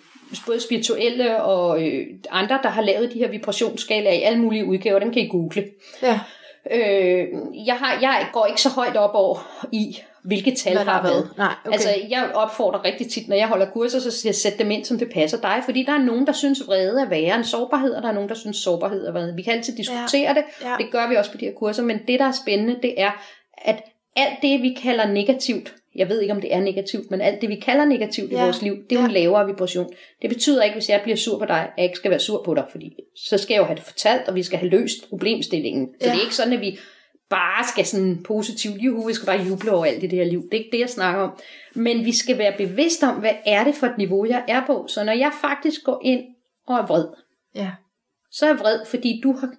[0.46, 4.98] både spirituelle og øh, andre, der har lavet de her vibrationsskalaer i alle mulige udgaver.
[4.98, 5.64] Dem kan I google.
[6.02, 6.20] Ja.
[6.70, 7.28] Øh,
[7.66, 11.00] jeg, har, jeg går ikke så højt op over i, hvilke tal Hvad der har
[11.00, 11.22] hvad.
[11.38, 11.72] Nej, okay.
[11.72, 14.84] Altså, jeg opfordrer rigtig tit, når jeg holder kurser, så siger jeg, sæt dem ind,
[14.84, 15.62] som det passer dig.
[15.64, 18.28] Fordi der er nogen, der synes, vrede er værre end sårbarhed, og der er nogen,
[18.28, 19.34] der synes, sårbarhed er vrede.
[19.36, 20.34] Vi kan altid diskutere ja.
[20.34, 20.74] det, Ja.
[20.78, 23.10] det gør vi også på de her kurser, men det, der er spændende, det er,
[23.58, 23.82] at
[24.16, 27.48] alt det, vi kalder negativt, jeg ved ikke, om det er negativt, men alt det,
[27.48, 28.36] vi kalder negativt ja.
[28.36, 29.06] I vores liv, det er Ja.
[29.06, 29.90] en lavere vibration.
[30.22, 32.42] Det betyder ikke, hvis jeg bliver sur på dig, at jeg ikke skal være sur
[32.44, 35.08] på dig, fordi så skal jeg jo have det fortalt, og vi skal have løst
[35.08, 35.88] problemstillingen.
[36.00, 36.12] Så Ja.
[36.12, 36.78] det er ikke sådan, at vi
[37.30, 40.42] bare skal sådan positivt, juhu, vi skal bare juble over alt i det her liv.
[40.42, 41.30] Det er ikke det, jeg snakker om.
[41.74, 44.86] Men vi skal være bevidste om, hvad er det for et niveau, jeg er på.
[44.88, 46.20] Så når jeg faktisk går ind
[46.66, 47.04] og er vred,
[47.54, 47.70] Ja.
[48.30, 49.50] så er jeg vred, fordi du har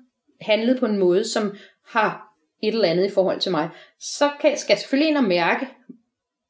[0.41, 1.55] handlet på en måde, som
[1.87, 2.23] har
[2.63, 3.69] et eller andet i forhold til mig.
[3.99, 5.67] Så kan, skal jeg selvfølgelig ind og mærke,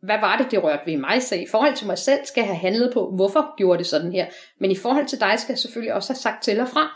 [0.03, 1.21] hvad var det, det rørte ved mig?
[1.21, 4.11] Så i forhold til mig selv skal jeg have handlet på, hvorfor gjorde det sådan
[4.11, 4.25] her.
[4.59, 6.87] Men i forhold til dig skal jeg selvfølgelig også have sagt til og fra.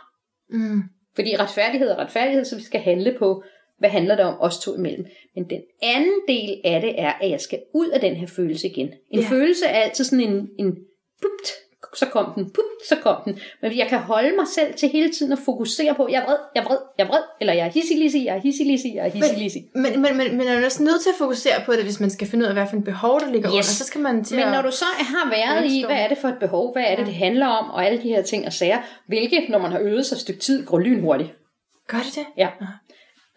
[0.50, 0.82] Mm.
[1.16, 3.44] Fordi retfærdighed er retfærdighed, så vi skal handle på,
[3.80, 5.05] hvad handler det om os to imellem.
[5.36, 8.68] Men den anden del af det er, at jeg skal ud af den her følelse
[8.68, 8.94] igen.
[9.12, 9.27] En Ja.
[9.29, 10.77] følelse er altid sådan en, en
[11.96, 13.40] så kom den, pupt, så kom den.
[13.62, 16.38] Men jeg kan holde mig selv til hele tiden at fokusere på, jeg er vred,
[16.56, 19.10] jeg er vred, jeg er vred, eller jeg er hissiglissi, jeg er hissiglissi, jeg er
[19.12, 19.60] hissiglissi.
[19.76, 22.10] Men, men, men, men er man også nødt til at fokusere på det, hvis man
[22.10, 23.54] skal finde ud af, hvad for en behov, der ligger Yes.
[23.54, 23.64] under.
[23.64, 24.52] Så skal man til Men at...
[24.52, 27.06] når du så har været i, hvad er det for et behov, hvad er det,
[27.06, 30.06] det handler om, og alle de her ting og sager, hvilket, når man har øvet
[30.06, 31.30] sig et stykke tid, går lynhurtigt.
[31.88, 32.26] Gør det det?
[32.38, 32.48] Ja.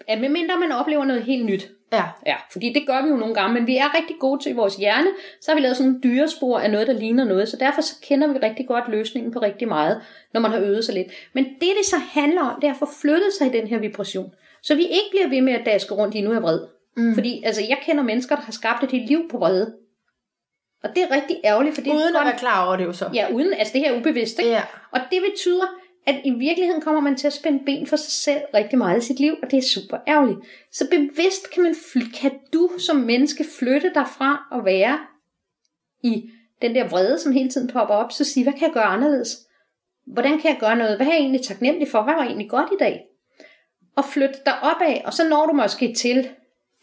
[0.08, 1.68] Ja, medmindre man oplever noget helt nyt.
[1.92, 2.02] Ja.
[2.26, 4.54] Ja, fordi det gør vi jo nogle gange, men vi er rigtig gode til i
[4.54, 5.08] vores hjerne.
[5.40, 7.94] Så har vi lavet sådan en dyrespor af noget, der ligner noget, så derfor så
[8.02, 10.00] kender vi rigtig godt løsningen på rigtig meget,
[10.34, 11.08] når man har øvet sig lidt.
[11.32, 13.78] Men det, det så handler om, det er at få flyttet sig i den her
[13.78, 14.32] vibration.
[14.62, 16.60] Så vi ikke bliver ved med at daske rundt i, nu er vred.
[16.96, 17.14] Mm.
[17.14, 19.74] Fordi altså, jeg kender mennesker, der har skabt et helt liv på vrede.
[20.84, 22.84] Og det er rigtig ærgerligt, for det er Uden at godt- være klar over det
[22.84, 23.10] jo så.
[23.14, 24.50] Ja, uden, altså det her er ubevidst, ikke?
[24.50, 24.62] Ja.
[24.90, 25.64] Og det betyder,
[26.06, 29.06] at i virkeligheden kommer man til at spænde ben for sig selv rigtig meget i
[29.06, 30.38] sit liv, og det er super ærgerligt.
[30.72, 34.98] Så bevidst kan, man fly- kan du som menneske flytte dig fra at være
[36.02, 36.30] i
[36.62, 39.46] den der vrede, som hele tiden popper op, så sige, hvad kan jeg gøre anderledes?
[40.06, 40.96] Hvordan kan jeg gøre noget?
[40.96, 42.02] Hvad er jeg egentlig taknemmelig for?
[42.02, 43.06] Hvad var egentlig godt i dag?
[43.96, 46.28] Og flytte dig opad, og så når du måske til,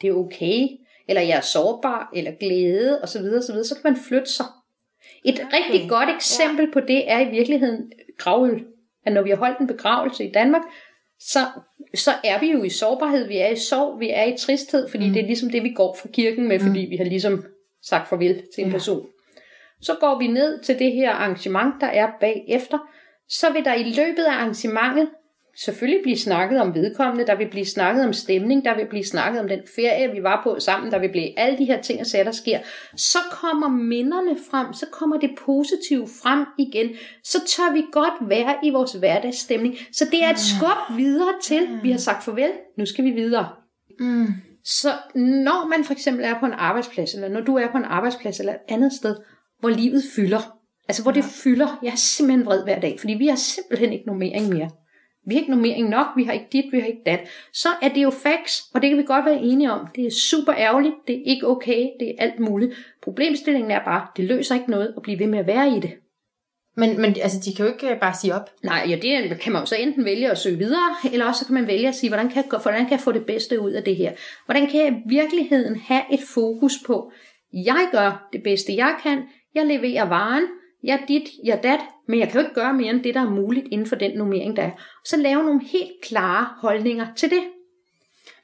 [0.02, 0.68] det er okay,
[1.08, 4.46] eller jeg er sårbar, eller glæde, osv., osv., så kan man flytte sig.
[5.24, 5.58] Et okay.
[5.58, 6.72] rigtig godt eksempel ja.
[6.74, 8.66] på det er i virkeligheden gravøl.
[9.08, 10.62] At når vi har holdt en begravelse i Danmark,
[11.20, 11.40] så,
[11.96, 15.08] så er vi jo i sårbarhed, vi er i sorg, vi er i tristhed, fordi
[15.08, 15.14] mm.
[15.14, 16.92] det er ligesom det, vi går fra kirken med, fordi mm.
[16.92, 17.46] vi har ligesom
[17.84, 18.74] sagt farvel til en Ja.
[18.74, 19.08] person.
[19.82, 22.78] Så går vi ned til det her arrangement, der er bagefter,
[23.30, 25.10] så vil der i løbet af arrangementet
[25.66, 29.42] selvfølgelig blive snakket om vedkommende, der vil blive snakket om stemning, der vil blive snakket
[29.42, 32.06] om den ferie, vi var på sammen, der vil blive alle de her ting og
[32.06, 32.60] sager, der sker.
[32.96, 36.90] Så kommer minderne frem, så kommer det positive frem igen,
[37.24, 39.76] så tør vi godt være i vores hverdagsstemning.
[39.92, 43.50] Så det er et skub videre til, vi har sagt farvel, nu skal vi videre.
[44.00, 44.28] Mm.
[44.64, 47.86] Så når man for eksempel er på en arbejdsplads, eller når du er på en
[47.86, 49.16] arbejdsplads eller et andet sted,
[49.60, 53.28] hvor livet fylder, altså hvor det fylder, jeg er simpelthen vred hver dag, fordi vi
[53.28, 54.70] har simpelthen ikke normering mere.
[55.28, 57.20] Vi har ikke normering nok, vi har ikke dit, vi har ikke dat.
[57.54, 59.88] Så er det jo facts, og det kan vi godt være enige om.
[59.96, 62.74] Det er super ærgerligt, det er ikke okay, det er alt muligt.
[63.04, 65.92] Problemstillingen er bare, det løser ikke noget at blive ved med at være i det.
[66.78, 68.50] Men, men altså, de kan jo ikke øh, bare sige op.
[68.64, 71.46] Nej, ja, det kan man jo så enten vælge at søge videre, eller også så
[71.46, 73.72] kan man vælge at sige, hvordan kan, jeg, hvordan kan jeg få det bedste ud
[73.72, 74.12] af det her?
[74.46, 77.12] Hvordan kan jeg i virkeligheden have et fokus på,
[77.54, 79.24] jeg gør det bedste jeg kan,
[79.56, 80.44] jeg leverer varen,
[80.84, 83.22] jeg er dit, jeg dat, men jeg kan jo ikke gøre mere end det, der
[83.22, 84.72] er muligt inden for den nummering, der er.
[85.06, 87.44] Så lave nogle helt klare holdninger til det.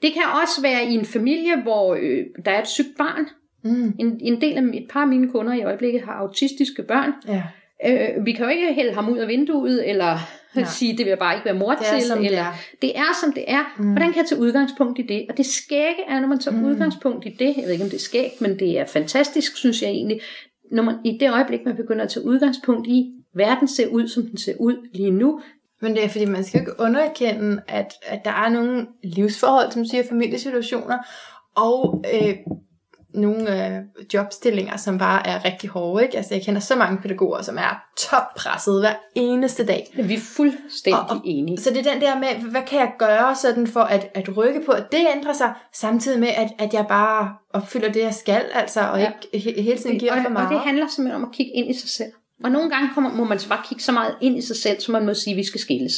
[0.02, 3.28] Det kan også være i en familie, hvor øh, der er et sygt barn,
[3.63, 3.93] Mm.
[4.00, 7.12] En, en del af et par af mine kunder i øjeblikket har autistiske børn.
[7.28, 7.43] Ja.
[7.86, 10.17] Øh, vi kan jo ikke hælde ham ud af vinduet, eller
[10.56, 10.65] Nej.
[10.78, 12.08] sige, det vil jeg bare ikke være mor Det er, til.
[12.08, 12.54] som det eller, er.
[12.82, 13.74] det er, som det er.
[13.78, 13.91] Mm.
[13.91, 15.26] Hvordan kan jeg tage udgangspunkt i det?
[15.30, 16.65] Og det skægge er, når man tager mm.
[16.65, 19.82] udgangspunkt i det, jeg ved ikke, om det er skægt, men det er fantastisk, synes
[19.82, 20.22] jeg egentlig,
[20.74, 24.24] når man i det øjeblik, man begynder at tage udgangspunkt i, verden ser ud, som
[24.24, 25.42] den ser ud lige nu,
[25.82, 29.72] Men det er fordi, man skal jo ikke underkende, at, at der er nogle livsforhold,
[29.72, 30.98] som siger familiesituationer,
[31.56, 32.36] og øh,
[33.13, 33.82] nogle øh,
[34.13, 36.04] jobstillinger, som bare er rigtig hårde.
[36.04, 36.17] Ikke?
[36.17, 39.93] Altså, jeg kender så mange pædagoger, som er toppresset hver eneste dag.
[40.04, 41.58] vi er fuldstændig Og- og- enige.
[41.58, 44.62] Så det er den der med, hvad kan jeg gøre sådan for at, at rykke
[44.65, 48.45] på, at det ændrer sig, samtidig med, at, at jeg bare opfylder det, jeg skal,
[48.54, 49.12] altså, og Ja.
[49.34, 50.47] ikke he- hele tiden giver og, for meget.
[50.47, 52.12] og det handler simpelthen om at kigge ind i sig selv.
[52.43, 54.91] Og nogle gange må man så bare kigge så meget ind i sig selv, så
[54.91, 55.93] man må sige, at vi skal skilles.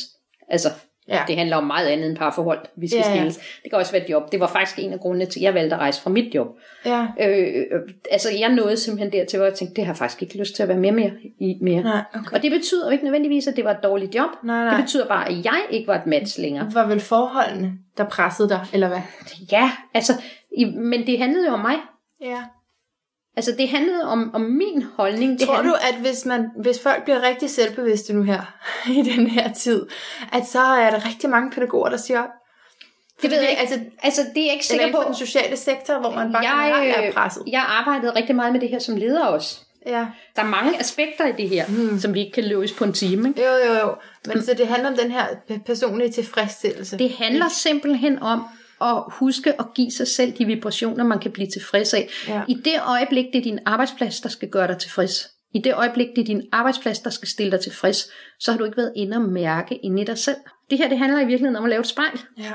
[0.49, 0.69] Altså,
[1.08, 1.20] Ja.
[1.28, 2.60] det handler om meget andet end parforhold.
[2.78, 3.15] Vi skal Ja, ja.
[3.15, 3.36] skilles.
[3.63, 4.32] Det kan også være et job.
[4.32, 6.48] Det var faktisk en af grundene til, at jeg valgte at rejse fra mit job.
[6.86, 7.08] Ja.
[7.22, 7.65] Øh,
[8.12, 10.63] altså, jeg nåede simpelthen dertil, hvor jeg tænkte, det har jeg faktisk ikke lyst til
[10.63, 11.84] at være med mere i mere.
[11.84, 12.36] Nej, okay.
[12.36, 14.30] Og det betyder jo ikke nødvendigvis, at det var et dårligt job.
[14.44, 14.76] Nej, nej.
[14.76, 16.70] Det betyder bare, at jeg ikke var et match længere.
[16.74, 19.02] var vel forholdene, der pressede dig, eller hvad?
[19.52, 20.13] Ja, altså,
[20.58, 21.76] i, men det handlede jo om mig.
[22.22, 22.38] Ja.
[23.38, 25.39] Altså, det handlede om, om min holdning.
[25.39, 28.41] Det Tror handlede, du, at hvis, man, hvis folk bliver rigtig selvbevidste nu her,
[29.00, 29.86] i den her tid,
[30.34, 32.30] at så er der rigtig mange pædagoger, der siger op?
[33.21, 33.62] det ved jeg ikke.
[33.62, 35.04] Altså, Altså, det er jeg ikke sikker på.
[35.08, 37.43] den sociale sektor, hvor man bare generelt er presset.
[37.48, 39.60] jeg arbejdede rigtig meget med det her som leder også.
[39.88, 40.06] Ja.
[40.36, 42.00] Der er mange aspekter i det her, mm.
[42.00, 43.28] som vi ikke kan løse på en time.
[43.30, 43.41] Ikke?
[43.45, 43.95] Jo, jo, jo.
[44.26, 46.98] Men så det handler om den her pe- personlige tilfredsstillelse.
[46.98, 48.43] Det handler simpelthen om
[48.86, 52.10] at huske at give sig selv de vibrationer, man kan blive tilfreds af.
[52.28, 52.41] Ja.
[52.48, 55.28] I det øjeblik, det er din arbejdsplads, der skal gøre dig tilfreds.
[55.54, 58.65] I det øjeblik, det er din arbejdsplads, der skal stille dig tilfreds, så har du
[58.65, 60.38] ikke været inde og mærke inde i dig selv.
[60.69, 62.19] Det her, det handler i virkeligheden om at lave et spejl.
[62.38, 62.52] Ja.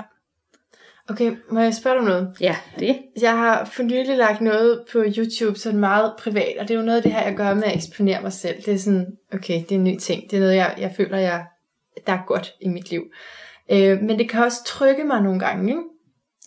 [1.08, 2.36] Okay, må jeg spørge dig om noget?
[2.40, 2.98] Ja, det.
[3.20, 6.84] Jeg har for nylig lagt noget på YouTube, sådan meget privat, og det er jo
[6.84, 8.62] noget af det her, jeg gør med at eksponere mig selv.
[8.66, 10.30] Det er sådan, okay, det er en ny ting.
[10.30, 11.44] Det er noget, jeg, jeg føler, jeg,
[12.06, 13.02] der er godt i mit liv.
[13.72, 15.82] Øh, men det kan også trykke mig nogle gange, ikke?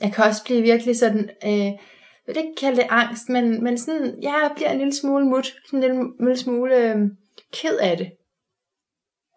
[0.03, 1.65] Jeg kan også blive virkelig sådan, øh,
[2.27, 5.25] jeg vil ikke kalde det angst, men, men sådan, ja, jeg bliver en lille smule
[5.25, 6.97] mut, sådan en lille, lille smule øh,
[7.53, 8.11] ked af det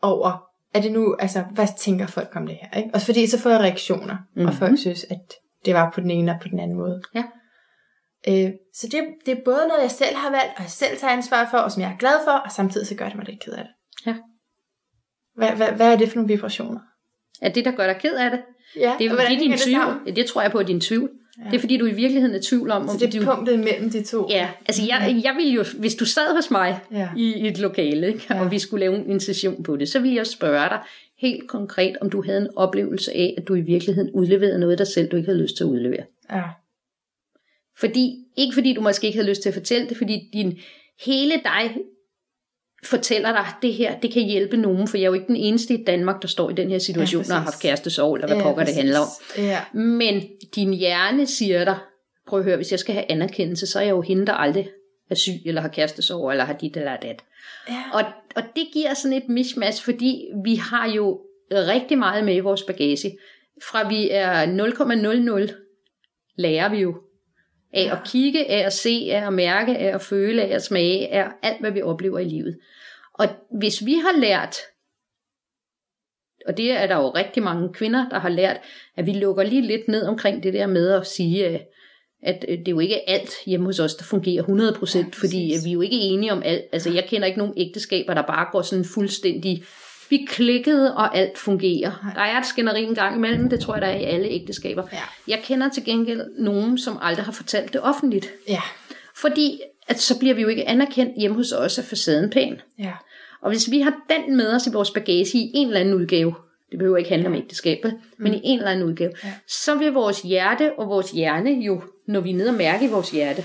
[0.02, 2.90] over, er det nu, altså, hvad tænker folk om det her, ikke?
[2.94, 4.46] Også fordi så får jeg reaktioner, mm-hmm.
[4.46, 4.58] og Mhm.
[4.58, 7.02] folk synes, at det var på den ene og på den anden måde.
[7.14, 7.24] Ja.
[8.28, 11.12] Øh, så det, det er både noget, jeg selv har valgt, og jeg selv tager
[11.12, 13.40] ansvar for, og som jeg er glad for, og samtidig så gør det mig lidt
[13.44, 13.72] ked af det.
[14.06, 14.16] Ja.
[15.36, 16.80] Hvad, hvad, hvad er det for nogle vibrationer?
[17.42, 18.42] Er det, der gør dig ked af det?
[18.76, 19.76] Ja, Det er fordi din det tvivl.
[19.80, 20.16] sammen?
[20.16, 21.10] Det tror jeg på, at din tvivl.
[21.44, 21.50] Ja.
[21.50, 23.18] Det er fordi, du i virkeligheden er tvivl om, Så om det du...
[23.30, 24.26] er punktet mellem de to.
[24.30, 27.08] Ja, altså jeg, jeg ville jo, hvis du sad hos mig Ja.
[27.16, 28.40] i, i et lokale, ikke, Ja.
[28.40, 30.78] og vi skulle lave en session på det, så ville jeg spørge dig
[31.18, 34.76] helt konkret, om du havde en oplevelse af, at du i virkeligheden udleverede noget af
[34.78, 36.04] dig selv, du ikke havde lyst til at udlevere.
[36.32, 36.42] ja.
[37.78, 40.58] Fordi, ikke fordi du måske ikke havde lyst til at fortælle det, fordi din
[41.04, 41.76] hele dig
[42.84, 45.74] fortæller dig, det her, det kan hjælpe nogen, for jeg er jo ikke den eneste
[45.74, 48.36] i Danmark, der står i den her situation, Ja, og har haft kærestesorg, eller hvad
[48.36, 49.08] Ja, pokker det handler om.
[49.38, 49.64] Ja.
[49.74, 50.22] Men
[50.54, 51.78] din hjerne siger dig,
[52.28, 54.68] prøv at høre, hvis jeg skal have anerkendelse, så er jeg jo hende, der aldrig
[55.10, 57.22] er syg, eller har kærestesorg, eller har dit eller dat.
[57.68, 57.82] Ja.
[57.92, 58.02] Og,
[58.36, 61.20] og det giver sådan et mismatch, fordi vi har jo
[61.52, 63.18] rigtig meget med i vores bagage.
[63.62, 64.46] Fra vi er
[65.46, 65.52] 0,00
[66.38, 66.94] lærer vi jo
[67.72, 71.12] af at kigge, af at se, af at mærke, af at føle, af at smage,
[71.12, 72.58] af alt, hvad vi oplever i livet.
[73.14, 73.26] Og
[73.58, 74.56] hvis vi har lært,
[76.46, 78.56] og det er der jo rigtig mange kvinder, der har lært,
[78.96, 81.60] at vi lukker lige lidt ned omkring det der med at sige, øh,
[82.22, 85.54] at øh, det er jo ikke alt hjemme hos os, der fungerer 100%, Ja, fordi
[85.64, 86.64] vi er jo ikke enige om alt.
[86.72, 89.64] Altså jeg kender ikke nogen ægteskaber, der bare går sådan fuldstændig,
[90.10, 92.12] vi klikkede, og alt fungerer.
[92.14, 94.82] Der er et skænderi en gang imellem, det tror jeg, der er i alle ægteskaber.
[94.92, 94.98] Ja.
[95.28, 98.30] Jeg kender til gengæld nogen, som aldrig har fortalt det offentligt.
[98.48, 98.60] Ja.
[99.16, 102.60] Fordi at så bliver vi jo ikke anerkendt hjemme hos os af facaden pæn.
[102.78, 102.92] Ja.
[103.42, 106.34] Og hvis vi har den med os i vores bagage i en eller anden udgave,
[106.70, 108.22] det behøver ikke handle om ægteskabet, mm.
[108.22, 109.32] men i en eller anden udgave, ja.
[109.48, 112.88] så vil vores hjerte og vores hjerne jo, når vi er nede og mærke i
[112.88, 113.44] vores hjerte,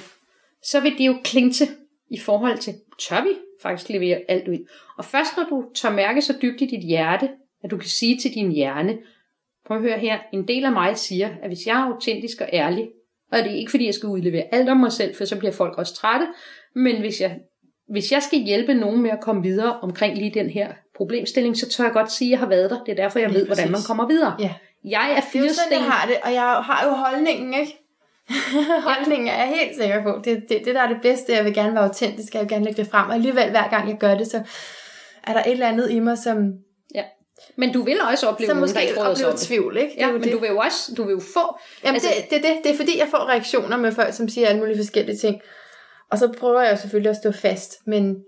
[0.63, 1.67] så vil det jo klinge til
[2.12, 3.30] i forhold til, tør vi
[3.62, 4.67] faktisk levere alt ud?
[4.97, 7.30] Og først når du tør mærke så dybt i dit hjerte,
[7.63, 8.97] at du kan sige til din hjerne,
[9.67, 12.50] prøv at høre her, en del af mig siger, at hvis jeg er autentisk og
[12.54, 12.89] ærlig,
[13.32, 15.52] og det er ikke fordi, jeg skal udlevere alt om mig selv, for så bliver
[15.52, 16.28] folk også trætte,
[16.76, 17.39] men hvis jeg,
[17.89, 21.69] hvis jeg skal hjælpe nogen med at komme videre omkring lige den her problemstilling, så
[21.69, 22.84] tør jeg godt sige, at jeg har været der.
[22.84, 23.88] Det er derfor, jeg Lige ved, hvordan man præcis.
[23.88, 24.36] kommer videre.
[24.39, 24.54] Ja.
[24.86, 25.71] Jeg er Det er fire sådan, sten.
[25.84, 27.78] jeg har det, og jeg har jo holdningen, ikke?
[28.89, 30.22] holdningen er jeg helt sikker på.
[30.24, 32.65] Det, det, det, der er det bedste, jeg vil gerne være autentisk, jeg vil gerne
[32.65, 34.41] lægge det frem, og alligevel hver gang jeg gør det, så
[35.24, 36.54] er der et eller andet i mig, som,
[36.96, 37.04] Ja.
[37.56, 39.39] Men du vil også opleve som nogen, der måske ikke det.
[39.39, 39.94] tvivl, ikke?
[39.96, 40.32] Det Ja, men det.
[40.32, 41.58] du vil jo også du vil jo få...
[41.84, 44.30] Jamen altså, det, det, er det, det er fordi, jeg får reaktioner med folk, som
[44.30, 45.41] siger alle mulige forskellige ting.
[46.12, 48.24] Og så prøver jeg selvfølgelig at stå fast, men,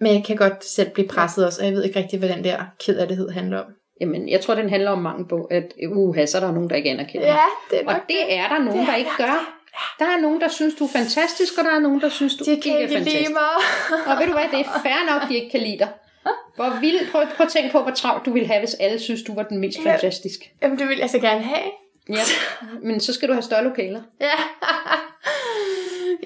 [0.00, 2.44] men jeg kan godt selv blive presset også, og jeg ved ikke rigtig, hvad den
[2.44, 3.66] der kedelighed handler om.
[4.00, 6.76] Jamen, jeg tror, den handler om mange på, at uha, så er der nogen, der
[6.76, 7.40] ikke anerkender mig.
[7.70, 9.26] det er Og det er der nogen, Det der er ikke der.
[9.26, 9.50] gør.
[9.98, 12.44] Der er nogen, der synes, du er fantastisk, og der er nogen, der synes, du
[12.44, 13.20] De ikke kan er ikke fantastisk.
[13.22, 13.42] lide mig.
[14.08, 15.88] Og ved du hvad, det er fair nok, de ikke kan lide dig.
[16.56, 19.22] Hvor vildt, prøv, prøv at tænke på, hvor travlt du ville have, hvis alle synes,
[19.22, 19.92] du var den mest Ja.
[19.92, 20.52] fantastiske.
[20.62, 21.70] Jamen, det vil jeg så gerne have.
[22.08, 22.14] Ja,
[22.82, 24.00] men så skal du have større lokaler.
[24.20, 24.30] Ja.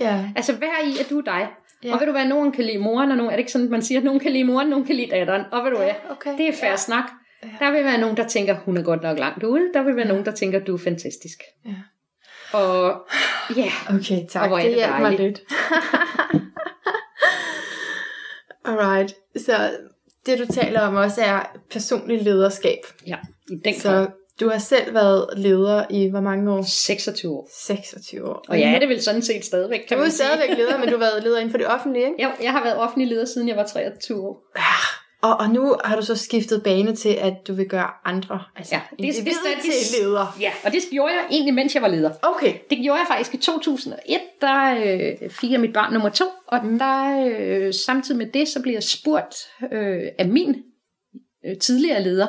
[0.00, 0.24] ja.
[0.37, 1.48] Altså, vær i, at du er dig.
[1.85, 1.88] Ja.
[1.88, 1.94] Ja.
[1.94, 3.70] Og ved du hvad, nogen kan lide moren, og nogen, er det ikke sådan, at
[3.70, 5.42] man siger, at nogen kan lide moren, nogen kan lide datteren.
[5.52, 6.31] Og ved du hvad, okay.
[6.38, 6.76] det er fair Ja.
[6.76, 7.04] snak.
[7.42, 7.48] Ja.
[7.66, 9.70] Der vil være nogen, der tænker, hun er godt nok langt ude.
[9.74, 11.38] Der vil være nogen, der tænker, du er fantastisk.
[11.66, 11.74] Ja.
[12.59, 13.07] Og
[13.57, 14.42] ja, Okay, tak.
[14.42, 15.40] Og hvor er det det hjælper mig lidt.
[18.64, 19.14] Alright.
[19.37, 19.70] Så
[20.27, 22.79] det, du taler om også er personlig lederskab.
[23.07, 23.16] ja,
[23.51, 24.07] i den grad.
[24.07, 26.62] Så du har selv været leder i hvor mange år?
[26.62, 27.48] 26 år.
[27.55, 28.44] 26 år.
[28.48, 30.27] Og jeg er det vel sådan set stadigvæk, kan Du er man sige.
[30.27, 32.14] stadigvæk leder, men du har været leder inden for det offentlige, ikke?
[32.18, 34.42] Jeg, jeg har været offentlig leder, siden jeg var 23 år.
[35.22, 38.74] Og, og nu har du så skiftet bane til, at du vil gøre andre, altså
[38.74, 40.37] Ja, det individet bestemt- til leder.
[40.40, 42.11] Ja, og det gjorde jeg egentlig, mens jeg var leder.
[42.22, 42.54] Okay.
[42.70, 44.74] Det gjorde jeg faktisk i 2001, der
[45.22, 46.78] øh, fik jeg mit barn nummer to, og Mm.
[46.78, 49.35] der øh, samtidig med det, så blev jeg spurgt
[49.72, 50.62] øh, af min
[51.46, 52.26] øh, tidligere leder,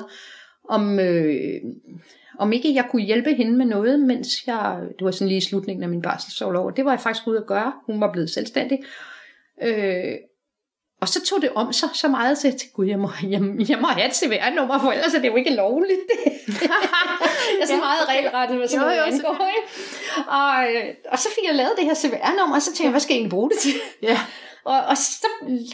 [0.70, 1.56] om, øh,
[2.40, 5.42] om ikke jeg kunne hjælpe hende med noget, mens jeg, det var sådan lige i
[5.42, 7.74] slutningen af min barselsårlov, det var jeg faktisk ude at gøre.
[7.86, 8.80] Hun var blevet selvstændig.
[9.64, 10.14] Øh,
[11.02, 13.42] og så tog det om sig så meget, så jeg tænkte, gud, jeg må, jeg,
[13.70, 16.00] jeg må have et CVR-nummer, for ellers er det jo ikke lovligt.
[16.62, 19.38] jeg er så Ja, meget regelrettet, hvad sådan noget angår.
[20.28, 23.00] Og, øh, og så fik jeg lavet det her CVR-nummer, og så tænkte jeg, hvad
[23.00, 23.74] skal jeg egentlig bruge det til?
[24.02, 24.20] Ja.
[24.66, 25.28] Og, og så,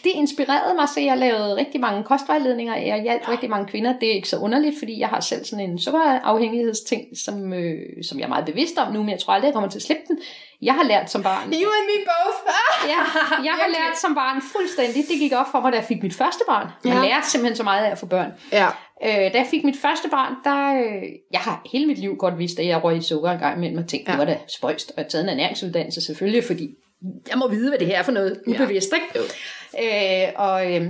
[0.03, 2.75] det inspirerede mig, så jeg lavede rigtig mange kostvejledninger.
[2.75, 3.93] Jeg hjalp rigtig mange kvinder.
[3.99, 8.19] Det er ikke så underligt, fordi jeg har selv sådan en sukkerafhængighedsting, som, øh, som
[8.19, 10.03] jeg er meget bevidst om nu, men jeg tror aldrig, jeg kommer til at slippe
[10.07, 10.19] den.
[10.61, 11.43] Jeg har lært som barn.
[11.53, 12.39] You and me both.
[12.91, 13.01] Ja,
[13.43, 15.03] jeg har lært som barn fuldstændig.
[15.09, 16.67] Det gik op for mig, da jeg fik mit første barn.
[16.83, 17.01] Man Ja.
[17.01, 18.31] lærte simpelthen så meget af at få børn.
[18.51, 18.67] Ja.
[19.05, 20.73] Øh, da jeg fik mit første barn, der...
[20.83, 23.57] Øh, jeg har hele mit liv godt vidst, at jeg røg i sukker en gang
[23.57, 24.17] imellem, og tænkte, ja.
[24.17, 24.89] det var da spøjst.
[24.91, 26.69] Og jeg har taget en ernæringsuddannelse selvfølgelig, fordi
[27.29, 28.53] jeg må vide, hvad det her er for noget Ja.
[28.63, 30.27] ubevidst, ikke?
[30.27, 30.89] Øh, og, øh,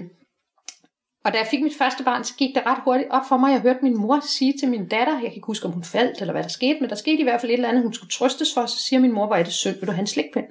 [1.25, 3.51] og da jeg fik mit første barn, så gik det ret hurtigt op for mig.
[3.51, 6.19] Jeg hørte min mor sige til min datter, jeg kan ikke huske, om hun faldt,
[6.21, 8.11] eller hvad der skete, men der skete i hvert fald et eller andet, hun skulle
[8.11, 10.45] trøstes for, så siger min mor, hvor er det synd, vil du have en slikpind?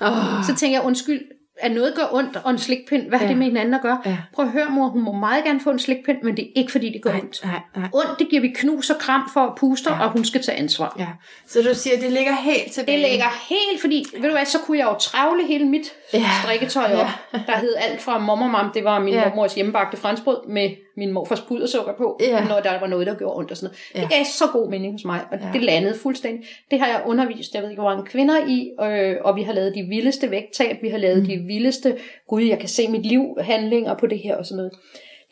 [0.00, 0.44] Oh.
[0.46, 1.20] Så tænker jeg, undskyld,
[1.56, 3.30] at noget gør ondt, og en slikpind, hvad har Ja.
[3.30, 4.00] det med hinanden at gøre?
[4.06, 4.16] Ja.
[4.34, 6.72] Prøv at høre, mor, hun må meget gerne få en slikpind, men det er ikke,
[6.72, 7.40] fordi det gør ondt.
[7.44, 7.88] Nej, nej.
[7.92, 10.04] Ondt, det giver vi knus og kram for at puste, ja.
[10.04, 10.96] og hun skal tage ansvar.
[10.98, 11.06] Ja.
[11.46, 12.98] Så du siger, det ligger helt tilbage.
[13.02, 16.18] Det ligger helt, fordi, ved du hvad, så kunne jeg jo travle hele mit Ja.
[16.18, 16.24] ja.
[16.44, 17.06] strikketøj op,
[17.48, 19.20] der hed alt fra mormormam, det var min Ja.
[19.20, 19.28] ja.
[19.28, 22.44] mormors hjemmebagte franskbrød med min morfars pudersukker på, Ja.
[22.48, 23.94] når der var noget, der gjorde ondt og sådan noget.
[23.94, 24.00] Ja.
[24.00, 25.46] Det gav så god mening hos mig, og Ja.
[25.46, 25.52] ja.
[25.52, 26.46] det landede fuldstændig.
[26.70, 29.52] Det har jeg undervist, jeg ved ikke, hvor mange kvinder i, øh, og vi har
[29.52, 31.26] lavet de vildeste vægttab, vi har lavet mm.
[31.28, 31.96] de vildeste,
[32.28, 34.72] gud, jeg kan se mit liv handlinger på det her og sådan noget.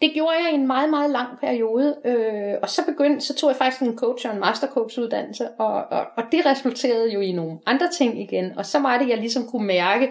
[0.03, 3.51] Det gjorde jeg i en meget, meget lang periode, øh, og så begyndte, så tog
[3.51, 7.33] jeg faktisk en coach og en mastercoach uddannelse, og, og, og det resulterede jo i
[7.33, 10.11] nogle andre ting igen, og så var det, jeg ligesom kunne mærke,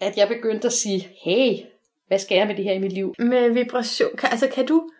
[0.00, 1.58] at jeg begyndte at sige, hey,
[2.06, 3.14] hvad skal jeg med det her i mit liv?
[3.18, 4.90] Med vibration, kan, altså kan du,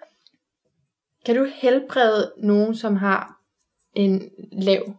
[1.26, 3.40] kan du helbrede nogen, som har
[3.94, 4.94] en lav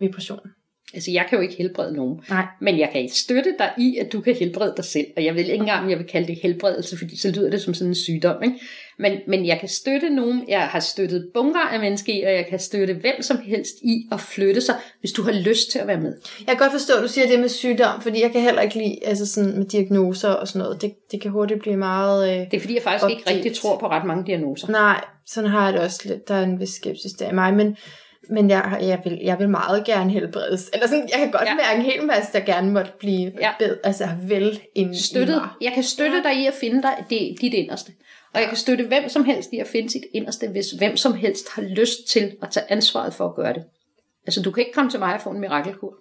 [0.00, 0.50] vibration?
[0.94, 2.46] Altså, jeg kan jo ikke helbrede nogen, Nej.
[2.60, 5.40] men jeg kan støtte dig i, at du kan helbrede dig selv, og jeg vil
[5.40, 8.42] ikke engang, jeg vil kalde det helbredelse, fordi så lyder det som sådan en sygdom,
[8.42, 8.60] ikke?
[8.98, 12.58] Men, men jeg kan støtte nogen, jeg har støttet bunker af mennesker og jeg kan
[12.58, 16.00] støtte hvem som helst i at flytte sig, hvis du har lyst til at være
[16.00, 16.14] med.
[16.38, 18.78] Jeg kan godt forstå, at du siger det med sygdom, fordi jeg kan heller ikke
[18.78, 20.82] lide altså sådan med diagnoser og sådan noget.
[20.82, 22.30] Det, det kan hurtigt blive meget...
[22.30, 22.50] Øh...
[22.50, 23.36] Det er fordi, jeg faktisk ikke Opdelt.
[23.36, 24.68] rigtig tror på ret mange diagnoser.
[24.68, 26.28] Nej, sådan har jeg det også lidt.
[26.28, 27.76] Der er en vis skepsis der i mig, men,
[28.30, 30.70] men jeg, jeg, vil, jeg vil meget gerne helbredes.
[30.72, 31.54] Eller sådan, jeg kan godt ja.
[31.54, 33.50] Mærke en hel masse, der gerne måtte blive ja.
[33.58, 35.34] Bed, altså vel ind Støttet.
[35.34, 35.48] i mig.
[35.60, 37.92] Jeg kan støtte dig i at finde dig det, dit inderste.
[38.34, 41.14] Og jeg kan støtte hvem som helst i at finde sit inderste, hvis hvem som
[41.14, 43.64] helst har lyst til at tage ansvaret for at gøre det.
[44.26, 45.94] Altså, du kan ikke komme til mig og få en mirakelkur.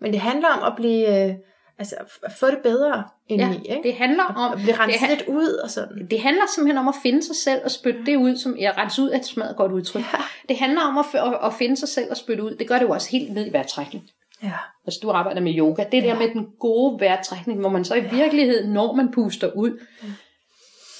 [0.00, 1.34] Men det handler om at blive, øh,
[1.78, 3.88] altså at få det bedre indeni, Ja, ikke?
[3.88, 6.06] det handler om, At blive renset det, lidt ud og sådan.
[6.10, 9.02] det handler simpelthen om at finde sig selv og spytte det ud, som jeg renser
[9.02, 10.02] ud af et smadret godt udtryk.
[10.12, 10.18] Ja.
[10.48, 11.04] Det handler om at,
[11.44, 12.54] at, finde sig selv og spytte ud.
[12.56, 14.04] Det gør det jo også helt ned i vejrtrækning.
[14.42, 14.52] Ja.
[14.86, 15.82] Altså, du arbejder med yoga.
[15.84, 16.18] Det der Ja.
[16.18, 19.80] med den gode vejrtrækning, hvor man så i virkeligheden, når man puster ud,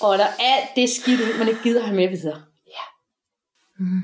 [0.09, 2.43] og der er alt det skidt ud, man ikke gider have med videre.
[3.79, 4.01] Mm.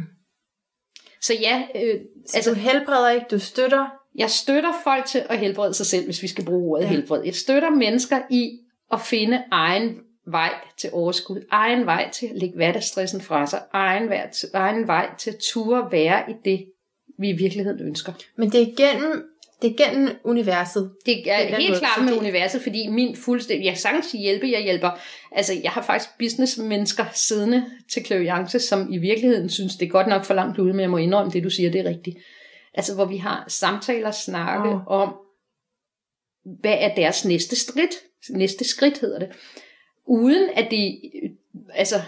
[1.22, 3.86] Så ja, øh, Så altså, du helbreder ikke, du støtter.
[4.14, 6.90] jeg støtter folk til at helbrede sig selv, hvis vi skal bruge ordet Ja.
[6.90, 6.96] ja.
[6.96, 7.22] helbred.
[7.24, 8.58] Jeg støtter mennesker i
[8.92, 14.08] at finde egen vej til overskud, egen vej til at lægge hverdagsstressen fra sig, egen
[14.08, 16.66] vej til, egen vej til at ture være i det,
[17.18, 18.12] vi i virkeligheden ønsker.
[18.36, 19.24] Men det er igennem
[19.62, 20.92] Det er gennem universet.
[21.06, 24.62] Det er helt måde, klart med det- universet, fordi min fuldstændig, jeg sagtens hjælpe, jeg
[24.62, 24.90] hjælper.
[25.32, 30.06] Altså, jeg har faktisk businessmennesker siddende til klaviance, som i virkeligheden synes, det er godt
[30.06, 32.16] nok for langt ude, men jeg må indrømme det, du siger, det er rigtigt.
[32.74, 34.78] Altså, hvor vi har samtaler, snakke Wow.
[34.86, 35.14] om,
[36.60, 37.94] hvad er deres næste skridt?
[38.30, 39.28] Næste skridt hedder det.
[40.06, 41.00] Uden at det,
[41.74, 42.02] altså,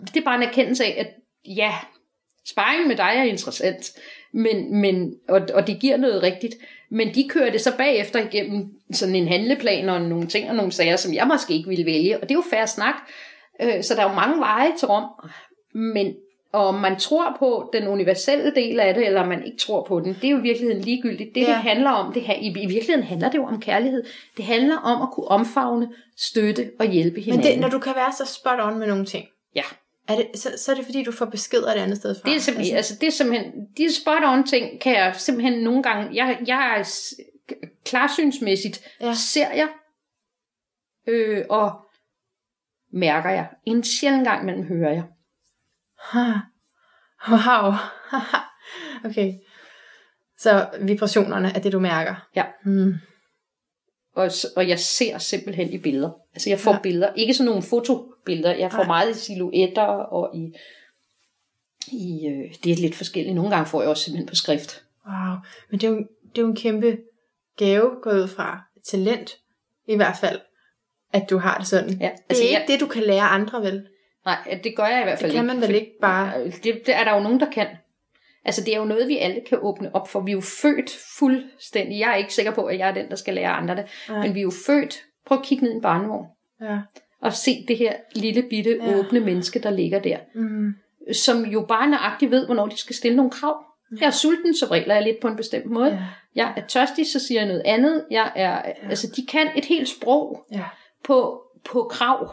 [0.00, 1.14] det er bare en erkendelse af, at
[1.56, 1.74] ja,
[2.46, 3.92] sparring med dig er interessant,
[4.32, 6.54] men, men, og, og det giver noget rigtigt,
[6.90, 10.72] men de kører det så bagefter igennem sådan en handleplan og nogle ting og nogle
[10.72, 12.94] sager, som jeg måske ikke ville vælge, og det er jo færre snak.
[13.62, 15.04] Øh, Så der er jo mange veje til Rom,
[15.74, 16.14] men
[16.52, 19.84] og om man tror på den universelle del af det, eller om man ikke tror
[19.88, 21.34] på den, det er jo i virkeligheden ligegyldigt.
[21.34, 21.46] Det, ja.
[21.46, 24.04] Det handler om, det, i, i virkeligheden handler det jo om kærlighed.
[24.36, 27.52] Det handler om at kunne omfavne, støtte og hjælpe Men hinanden.
[27.52, 29.24] det, når du kan være så spot on med nogle ting,
[29.54, 29.62] Ja.
[30.08, 32.28] Er det, så, så er det fordi, du får beskeder det andet sted fra.
[32.28, 35.82] Det er simpelthen, altså, det er simpelthen, de spot on ting kan jeg simpelthen nogle
[35.82, 36.84] gange, jeg, jeg er
[37.84, 39.14] klarsynsmæssigt, ja.
[39.14, 39.68] Ser jeg,
[41.06, 41.72] øh, og
[42.92, 43.48] mærker jeg.
[43.66, 45.04] En sjældent gang mellem hører jeg.
[45.98, 46.32] Ha.
[47.28, 47.72] Wow.
[49.10, 49.32] okay.
[50.38, 52.28] Så vibrationerne er det, du mærker.
[52.36, 52.44] Ja.
[52.64, 52.94] Hmm.
[54.14, 56.10] Og, og jeg ser simpelthen i billeder.
[56.34, 56.78] Altså jeg får ja.
[56.82, 57.62] Billeder, ikke sådan nogle
[58.22, 58.86] fotobilleder, jeg får Nej.
[58.86, 60.52] meget i silhuetter og i,
[61.92, 63.34] i øh, det er lidt forskelligt.
[63.34, 64.84] Nogle gange får jeg også simpelthen på skrift.
[65.06, 65.36] Wow.
[65.70, 66.98] Men det er, jo, det er jo en kæmpe
[67.56, 69.38] gave gået ud fra talent,
[69.88, 70.40] i hvert fald,
[71.12, 71.90] at du har det sådan.
[71.90, 73.86] Ja, Det altså, er ikke jeg- det, du kan lære andre, vel?
[74.24, 75.54] Nej, det gør jeg i hvert fald Det kan ikke.
[75.60, 77.66] man vel ikke bare- Det, det er der jo nogen, der kan.
[78.44, 80.20] Altså, det er jo noget, vi alle kan åbne op for.
[80.20, 81.98] Vi er jo født fuldstændig.
[82.00, 83.84] Jeg er ikke sikker på, at jeg er den, der skal lære andre det.
[84.08, 84.26] Nej.
[84.26, 85.02] Men vi er jo født.
[85.26, 86.26] Prøv at kigge ned i en barnevogn.
[86.60, 86.78] Ja.
[87.22, 88.98] Og se det her lille bitte Ja.
[88.98, 90.16] åbne menneske, der ligger der.
[90.34, 90.72] Mm.
[91.12, 93.56] Som jo bare nøjagtigt ved, hvornår de skal stille nogle krav.
[94.00, 95.86] Jeg er sulten, så regler jeg lidt på en bestemt måde.
[95.90, 95.98] Ja.
[96.34, 98.04] Jeg er tørstig, så siger jeg noget andet.
[98.10, 100.64] Jeg er, altså, de kan et helt sprog Ja.
[101.04, 102.32] på, på krav.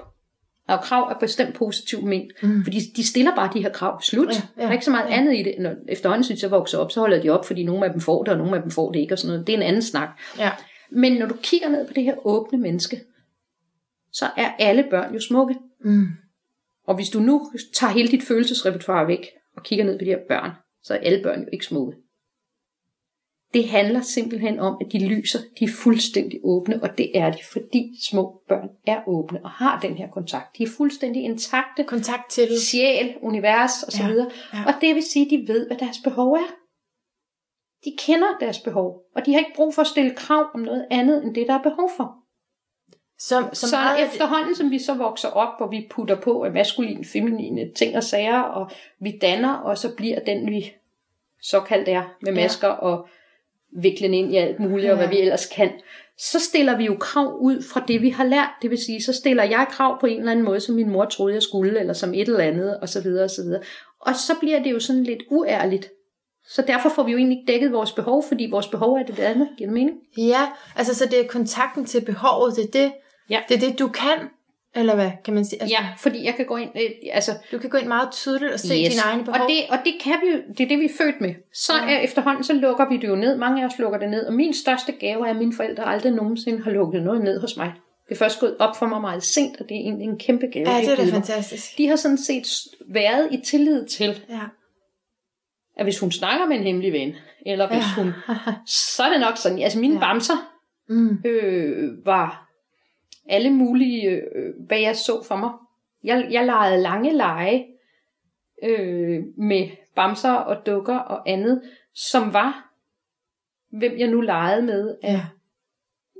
[0.67, 2.31] Og krav er bestemt positivt ment.
[2.43, 2.63] Mm.
[2.63, 4.01] Fordi de stiller bare de her krav.
[4.01, 4.27] Slut.
[4.27, 5.15] Ja, ja, der er ikke så meget ja.
[5.17, 5.55] andet i det.
[5.59, 8.23] Når efterhånden synes jeg vokser op, så holder de op, fordi nogle af dem får
[8.23, 9.13] det, og nogle af dem får det ikke.
[9.13, 9.47] Og sådan noget.
[9.47, 10.09] Det er en anden snak.
[10.39, 10.51] Ja.
[10.91, 13.01] Men når du kigger ned på det her åbne menneske,
[14.11, 15.55] så er alle børn jo smukke.
[15.83, 16.07] Mm.
[16.87, 20.19] Og hvis du nu tager hele dit følelsesrepertoire væk, og kigger ned på de her
[20.27, 20.51] børn,
[20.83, 21.97] så er alle børn jo ikke smukke.
[23.53, 27.37] Det handler simpelthen om, at de lyser, de er fuldstændig åbne, og det er de,
[27.51, 30.57] fordi små børn er åbne og har den her kontakt.
[30.57, 32.47] De er fuldstændig intakte, Kontakt til.
[32.61, 34.01] sjæl, univers osv.
[34.01, 34.65] Ja, Ja.
[34.67, 36.47] Og det vil sige, at de ved, hvad deres behov er.
[37.85, 40.87] De kender deres behov, og de har ikke brug for at stille krav om noget
[40.91, 42.18] andet, end det, der er behov for.
[43.21, 46.43] Som, Så, som så meget, efterhånden, som vi så vokser op, hvor vi putter på
[46.43, 50.73] af maskuline, feminine ting og sager, og vi danner, og så bliver den, vi
[51.41, 52.41] såkaldt er, med Ja.
[52.41, 53.07] masker og
[53.71, 55.11] viklen ind i alt muligt, og hvad Ja.
[55.11, 55.71] vi ellers kan,
[56.17, 58.49] så stiller vi jo krav ud fra det, vi har lært.
[58.61, 61.05] Det vil sige, så stiller jeg krav på en eller anden måde, som min mor
[61.05, 63.61] troede, jeg skulle, eller som et eller andet, og så videre, og så videre.
[63.99, 65.89] Og så bliver det jo sådan lidt uærligt.
[66.47, 69.19] Så derfor får vi jo egentlig ikke dækket vores behov, fordi vores behov er det
[69.19, 69.49] andet.
[69.57, 69.97] Giver det mening?
[70.17, 72.91] Ja, altså så det er kontakten til behovet, det er det,
[73.29, 73.39] Ja.
[73.49, 74.17] det, er det du kan,
[74.75, 75.61] eller hvad kan man sige?
[75.61, 78.53] Altså, Ja, fordi jeg kan gå ind, øh, altså Du kan gå ind meget tydeligt
[78.53, 78.89] og se Yes.
[78.89, 79.41] dine egne behov.
[79.41, 81.33] Og det, og det kan vi jo, det er det, vi er født med.
[81.53, 81.93] Så Ja.
[81.93, 83.37] er, efterhånden, så lukker vi det jo ned.
[83.37, 84.25] Mange af os lukker det ned.
[84.25, 87.57] Og min største gave er, at mine forældre aldrig nogensinde har lukket noget ned hos
[87.57, 87.73] mig.
[88.09, 90.47] Det er først gået op for mig meget sent, og det er egentlig en kæmpe
[90.47, 90.69] gave.
[90.69, 91.77] ja, de det er da fantastisk.
[91.77, 92.47] De har sådan set
[92.87, 94.39] været i tillid til, Ja.
[95.77, 97.15] at hvis hun snakker med en hemmelig ven,
[97.45, 98.03] eller hvis Ja.
[98.03, 98.13] hun,
[98.65, 99.99] så er det nok sådan, altså mine ja.
[99.99, 100.33] bamser
[100.91, 101.17] Mm.
[101.25, 102.48] øh, var
[103.29, 105.51] alle mulige, øh, hvad jeg så for mig.
[106.03, 107.65] Jeg, jeg legede lange lege
[108.63, 111.61] øh, med bamser og dukker og andet,
[111.93, 112.69] som var,
[113.71, 115.25] hvem jeg nu legede med af, Ja.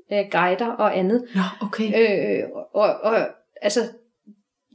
[0.09, 1.27] af guider og andet.
[1.35, 1.85] Nå, okay.
[1.85, 3.27] Øh, og, og
[3.61, 3.79] altså,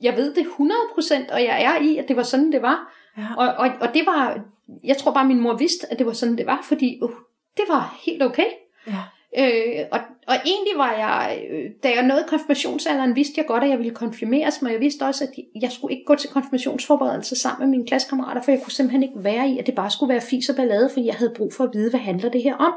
[0.03, 2.95] jeg ved det 100%, og jeg er i, at det var sådan, det var.
[3.19, 3.27] Ja.
[3.37, 4.45] Og, og, og det var,
[4.85, 7.11] jeg tror bare, min mor vidste, at det var sådan, det var, fordi uh,
[7.57, 8.47] det var helt okay.
[8.87, 9.03] Ja.
[9.39, 13.71] Øh, og, og egentlig var jeg, øh, da jeg nåede konfirmationsalderen, vidste jeg godt, at
[13.71, 15.31] jeg ville konfirmeres, men jeg vidste også, at
[15.63, 19.25] jeg skulle ikke gå til konfirmationsforberedelse sammen med mine klassekammerater, for jeg kunne simpelthen ikke
[19.25, 21.65] være i, at det bare skulle være fis og ballade, fordi jeg havde brug for
[21.65, 22.75] at vide, hvad handler det her om.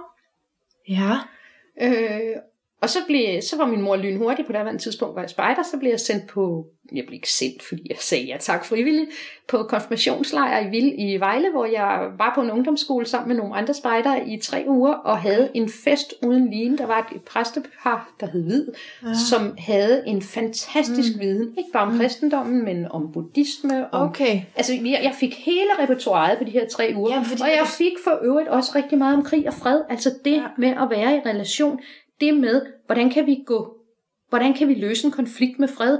[0.89, 1.13] Ja.
[1.81, 2.35] Øh,
[2.81, 5.77] og så, blev, så var min mor lynhurtig på det tidspunkt, var jeg spejder, så
[5.77, 9.09] blev jeg sendt på, jeg blev ikke sendt, fordi jeg sagde ja tak frivilligt,
[9.47, 13.55] på konfirmationslejr i Vild i Vejle, hvor jeg var på en ungdomsskole sammen med nogle
[13.55, 16.77] andre spejder i tre uger, og havde en fest uden lige.
[16.77, 18.67] Der var et præstepar, der hed Hvid,
[19.03, 19.07] ja.
[19.29, 21.21] som havde en fantastisk mm.
[21.21, 21.99] viden, ikke bare om mm.
[21.99, 23.93] kristendommen, men om buddhisme.
[23.93, 24.41] Om, okay.
[24.55, 27.67] Altså, jeg, jeg fik hele repertoireet på de her tre uger, ja, fordi og jeg
[27.67, 30.43] fik for øvrigt også rigtig meget om krig og fred, altså det ja.
[30.57, 31.79] med at være i relation
[32.21, 33.77] det med, hvordan kan vi gå,
[34.29, 35.97] hvordan kan vi løse en konflikt med fred.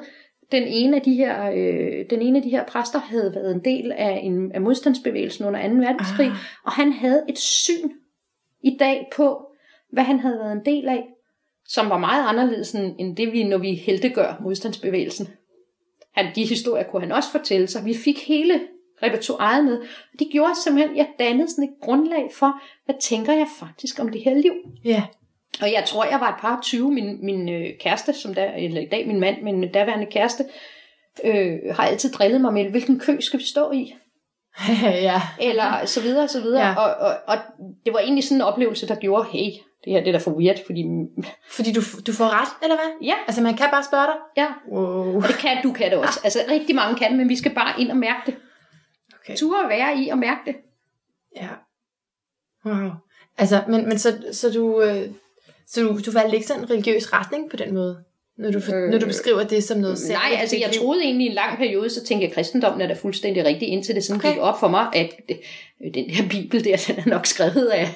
[0.52, 3.66] Den ene af de her, øh, den ene af de her præster havde været en
[3.66, 5.76] del af, en, af modstandsbevægelsen under 2.
[5.76, 6.38] verdenskrig, ah.
[6.66, 7.90] og han havde et syn
[8.64, 9.46] i dag på,
[9.92, 11.08] hvad han havde været en del af,
[11.66, 15.28] som var meget anderledes end det, vi, når vi heldegør modstandsbevægelsen.
[16.12, 17.86] Han, de historier kunne han også fortælle sig.
[17.86, 18.62] Vi fik hele
[19.04, 19.82] repertoireet med.
[20.20, 24.10] Det gjorde simpelthen, at jeg dannede sådan et grundlag for, hvad tænker jeg faktisk om
[24.10, 24.54] det her liv.
[24.86, 25.04] Ja.
[25.62, 26.92] Og jeg tror, jeg var et par 20.
[26.92, 30.46] Min, min øh, kæreste, som der, eller i dag min mand, min daværende kæreste,
[31.24, 33.94] øh, har altid drillet mig med, hvilken kø skal vi stå i?
[35.10, 35.22] ja.
[35.42, 36.68] Eller så videre, så videre.
[36.68, 36.76] Ja.
[36.76, 37.38] Og, og, og
[37.86, 39.52] det var egentlig sådan en oplevelse, der gjorde, hey,
[39.86, 40.84] det her det er da for weird, fordi...
[41.50, 43.08] Fordi du, du får ret, eller hvad?
[43.08, 43.16] Ja.
[43.28, 44.16] Altså man kan bare spørge dig?
[44.38, 44.48] Ja.
[44.72, 45.16] Wow.
[45.16, 46.20] Og det kan, du kan det også.
[46.24, 48.36] Altså rigtig mange kan men vi skal bare ind og mærke det.
[49.20, 49.36] Okay.
[49.36, 50.56] Ture være i og mærke det.
[51.36, 51.50] Ja.
[52.66, 52.90] Wow.
[53.38, 55.10] Altså, men, men så, så du, øh,
[55.68, 58.04] så du, du valgte ikke sådan en religiøs retning på den måde?
[58.38, 60.20] Når du, øh, når du beskriver det som noget særligt?
[60.20, 62.88] Nej, altså jeg troede egentlig i en lang periode, så tænkte jeg, at kristendommen er
[62.88, 64.32] da fuldstændig rigtig, indtil det sådan okay.
[64.32, 65.10] gik op for mig, at
[65.94, 67.88] den her bibel der, den er nok skrevet af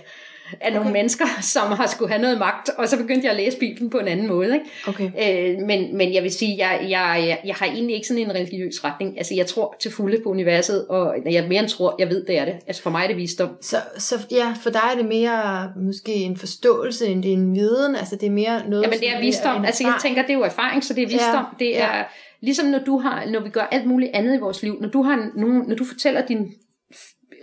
[0.61, 0.77] af okay.
[0.77, 3.89] nogle mennesker, som har skulle have noget magt, og så begyndte jeg at læse Bibelen
[3.89, 4.53] på en anden måde.
[4.53, 4.65] Ikke?
[4.87, 5.11] Okay.
[5.53, 8.35] Øh, men, men jeg vil sige, jeg, jeg, jeg, jeg har egentlig ikke sådan en
[8.35, 9.17] religiøs retning.
[9.17, 12.37] Altså jeg tror til fulde på universet, og jeg mere end tror, jeg ved, det
[12.37, 12.53] er det.
[12.67, 13.49] Altså for mig er det visdom.
[13.61, 17.55] Så, så ja, for dig er det mere måske en forståelse, end det er en
[17.55, 17.95] viden?
[17.95, 18.83] Altså det er mere noget...
[18.83, 19.65] Jamen det er visdom.
[19.65, 21.45] Altså jeg tænker, det er jo erfaring, så det er visdom.
[21.59, 21.97] Ja, det er...
[21.97, 22.03] Ja.
[22.41, 25.03] Ligesom når du har, når vi gør alt muligt andet i vores liv, når du
[25.03, 26.53] har nogen, når du fortæller din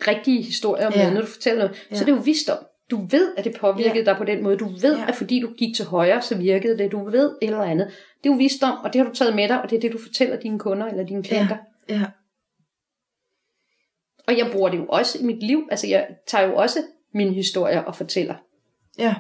[0.09, 0.99] rigtige historie om ja.
[0.99, 1.97] noget, når du fortæller noget, ja.
[1.97, 2.59] så det er jo visdom.
[2.91, 4.05] Du ved, at det påvirkede ja.
[4.05, 4.57] dig på den måde.
[4.57, 5.05] Du ved, ja.
[5.09, 6.93] at fordi du gik til højre, så virkede det.
[6.93, 7.87] Du ved et eller andet.
[8.23, 9.93] Det er jo visdom, og det har du taget med dig, og det er det,
[9.93, 11.57] du fortæller dine kunder eller dine klienter.
[11.89, 11.95] Ja.
[11.95, 12.05] ja.
[14.27, 15.69] Og jeg bruger det jo også i mit liv.
[15.71, 16.79] Altså, jeg tager jo også
[17.15, 18.35] mine historier og fortæller.
[18.99, 19.15] Ja.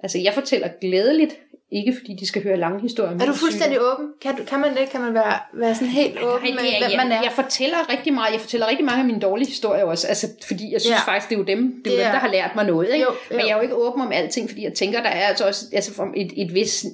[0.00, 1.40] Altså, jeg fortæller glædeligt
[1.70, 3.20] ikke fordi de skal høre lange historier.
[3.20, 4.12] Er du fuldstændig åben?
[4.20, 4.88] Kan, du, kan man det?
[4.90, 7.22] Kan man være, være sådan helt åben Nej, med, hvem man er?
[7.22, 8.32] Jeg fortæller rigtig meget.
[8.32, 10.06] Jeg fortæller rigtig mange af mine dårlige historier også.
[10.06, 11.12] Altså, fordi jeg synes ja.
[11.12, 12.88] faktisk, det er jo dem, det er det dem, der har lært mig noget.
[12.92, 13.04] Ikke?
[13.04, 13.36] Jo, jo.
[13.36, 15.66] Men jeg er jo ikke åben om alting, fordi jeg tænker, der er altså også
[15.72, 16.86] altså, et, et vis...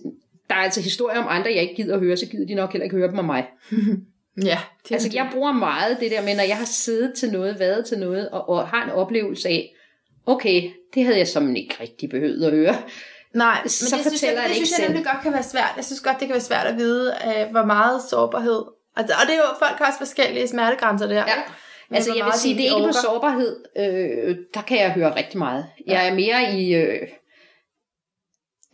[0.49, 2.73] Der er altså historier om andre, jeg ikke gider at høre, så gider de nok
[2.73, 3.47] heller ikke høre dem om mig.
[4.45, 4.59] ja.
[4.89, 7.87] Det altså, jeg bruger meget det der med, når jeg har siddet til noget, været
[7.87, 9.75] til noget, og, og har en oplevelse af,
[10.27, 10.63] okay,
[10.95, 12.77] det havde jeg som ikke rigtig behøvet at høre.
[13.35, 15.73] Nej, men så det, synes jeg, det, det synes jeg nemlig godt kan være svært.
[15.77, 18.63] Jeg synes godt, det kan være svært at vide, uh, hvor meget sårbarhed.
[18.97, 21.15] Altså, og det er jo, folk har også forskellige smertegrænser der.
[21.15, 21.37] Ja.
[21.89, 25.17] Men altså jeg vil sige, det er ikke på sårbarhed, øh, der kan jeg høre
[25.17, 25.67] rigtig meget.
[25.87, 27.09] Jeg er mere i, øh,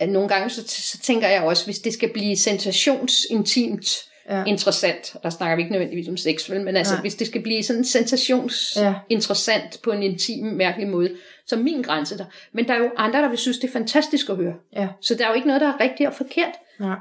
[0.08, 4.44] nogle gange så, så tænker jeg også, hvis det skal blive sensationsintimt, ja.
[4.44, 7.00] interessant, der snakker vi ikke nødvendigvis om sex, men altså Nej.
[7.00, 9.78] hvis det skal blive sådan sensationsinteressant ja.
[9.84, 11.10] på en intim, mærkelig måde,
[11.46, 12.24] så er min grænse der.
[12.52, 14.54] Men der er jo andre, der vil synes, det er fantastisk at høre.
[14.76, 14.88] Ja.
[15.00, 16.54] Så der er jo ikke noget, der er rigtigt og forkert.
[16.80, 16.94] Ja.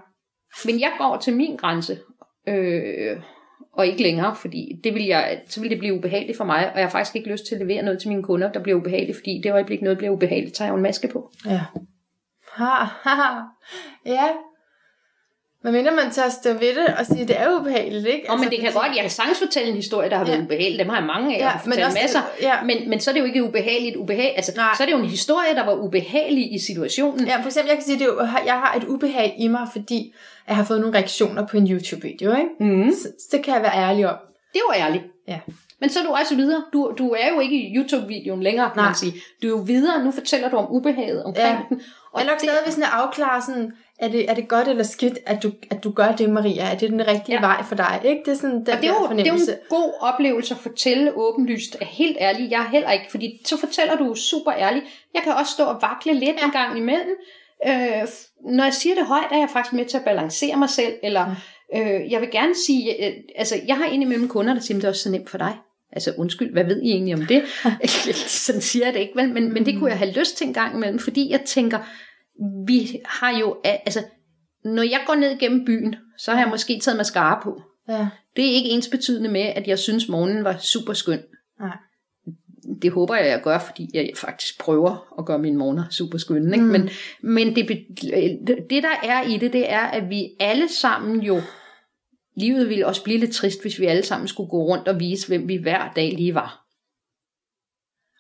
[0.66, 2.00] Men jeg går til min grænse,
[2.48, 3.18] øh,
[3.74, 6.80] og ikke længere, fordi det vil jeg, så vil det blive ubehageligt for mig, og
[6.80, 9.18] jeg har faktisk ikke lyst til at levere noget til mine kunder, der bliver ubehageligt,
[9.18, 11.32] fordi det øjeblik noget bliver ubehageligt, tager jeg jo en maske på.
[11.46, 11.62] Ja.
[12.54, 13.42] Ha, ha, ha.
[14.06, 14.28] Ja,
[15.64, 18.32] men mindre man tager stå ved det og sige, at det er ubehageligt, ikke?
[18.32, 20.44] Altså, men det kan godt, jeg kan sagtens fortælle en historie, der har været ja.
[20.44, 20.80] ubehagelig.
[20.80, 22.22] Dem har jeg mange af, ja, jeg har også, masser.
[22.42, 22.64] Ja.
[22.64, 23.96] Men, men så er det jo ikke ubehageligt.
[23.96, 24.74] Ubehag, altså, Nej.
[24.78, 27.28] så er det jo en historie, der var ubehagelig i situationen.
[27.28, 30.14] Ja, for eksempel, jeg kan sige, at jeg har et ubehag i mig, fordi
[30.48, 32.50] jeg har fået nogle reaktioner på en YouTube-video, ikke?
[32.60, 32.92] Mm.
[32.92, 34.16] Så, så, det kan jeg være ærlig om.
[34.54, 35.04] Det var ærligt.
[35.28, 35.40] Ja.
[35.80, 36.64] Men så er du også videre.
[36.74, 38.86] Du, du er jo ikke i YouTube-videoen længere, kan Nej.
[38.86, 39.14] man sige.
[39.42, 40.04] Du er jo videre.
[40.04, 41.62] Nu fortæller du om ubehaget omkring ja.
[41.70, 41.82] den.
[42.12, 42.50] Og jeg er nok det...
[42.50, 45.84] stadigvæk sådan at afklare sådan, er det, er det godt eller skidt, at du, at
[45.84, 46.64] du gør det, Maria?
[46.64, 47.42] Er det den rigtige ja.
[47.42, 48.02] vej for dig?
[48.06, 48.22] Ikke?
[48.26, 50.60] Det er sådan den og det er, jo, det er jo en god oplevelse at
[50.60, 51.78] fortælle åbenlyst.
[51.82, 54.86] Er helt ærlig, jeg er heller ikke, fordi så fortæller du super ærligt.
[55.14, 56.46] Jeg kan også stå og vakle lidt ja.
[56.46, 57.16] en gang imellem.
[57.68, 58.08] Øh,
[58.46, 61.36] når jeg siger det højt, er jeg faktisk med til at balancere mig selv, eller
[61.76, 64.90] øh, jeg vil gerne sige, øh, altså jeg har indimellem kunder, der siger, det er
[64.90, 65.58] også så nemt for dig.
[65.92, 67.44] Altså undskyld, hvad ved I egentlig om det?
[68.46, 69.34] Sådan siger jeg det ikke, vel?
[69.34, 71.80] Men, men det kunne jeg have lyst til en gang imellem, fordi jeg tænker,
[72.68, 74.04] vi har jo, altså,
[74.64, 77.62] når jeg går ned gennem byen, så har jeg måske taget mascara på.
[77.88, 78.08] Ja.
[78.36, 81.20] Det er ikke ens betydende med, at jeg synes, morgenen var super skøn.
[81.60, 81.78] Nej.
[82.82, 86.56] det håber jeg, jeg gør, fordi jeg faktisk prøver at gøre mine morgener super skønne.
[86.56, 86.66] Ikke?
[86.66, 86.72] Mm.
[86.72, 86.90] Men,
[87.22, 87.68] men det,
[88.70, 91.42] det, der er i det, det er, at vi alle sammen jo,
[92.38, 95.28] livet ville også blive lidt trist, hvis vi alle sammen skulle gå rundt og vise,
[95.28, 96.66] hvem vi hver dag lige var.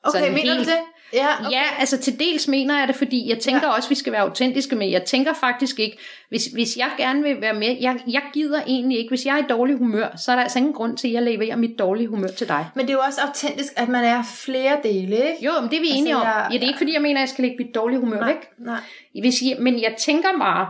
[0.03, 0.79] Okay, Sådan mener helt, du det?
[1.13, 1.51] Ja, okay.
[1.51, 3.75] ja, altså til dels mener jeg det, fordi jeg tænker ja.
[3.75, 5.97] også, at vi skal være autentiske, men jeg tænker faktisk ikke,
[6.29, 9.43] hvis, hvis jeg gerne vil være med, jeg, jeg gider egentlig ikke, hvis jeg er
[9.43, 12.07] i dårlig humør, så er der altså ingen grund til, at jeg leverer mit dårlige
[12.07, 12.69] humør til dig.
[12.75, 15.45] Men det er jo også autentisk, at man er flere dele, ikke?
[15.45, 16.21] Jo, men det er vi altså, enige om.
[16.21, 18.19] Jeg, ja, det er ikke fordi, jeg mener, at jeg skal lægge mit dårlige humør
[18.19, 18.49] nej, væk.
[18.57, 18.79] Nej.
[19.21, 20.67] Hvis jeg, men jeg tænker bare,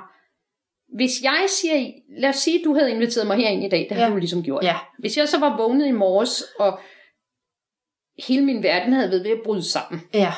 [0.96, 3.96] hvis jeg siger, lad os sige, at du havde inviteret mig herind i dag, det
[3.96, 4.04] ja.
[4.04, 4.64] har du ligesom gjort.
[4.64, 4.76] Ja.
[5.00, 6.80] Hvis jeg så var vågnet i morges, og
[8.28, 10.02] hele min verden havde været ved at bryde sammen.
[10.14, 10.34] Ja.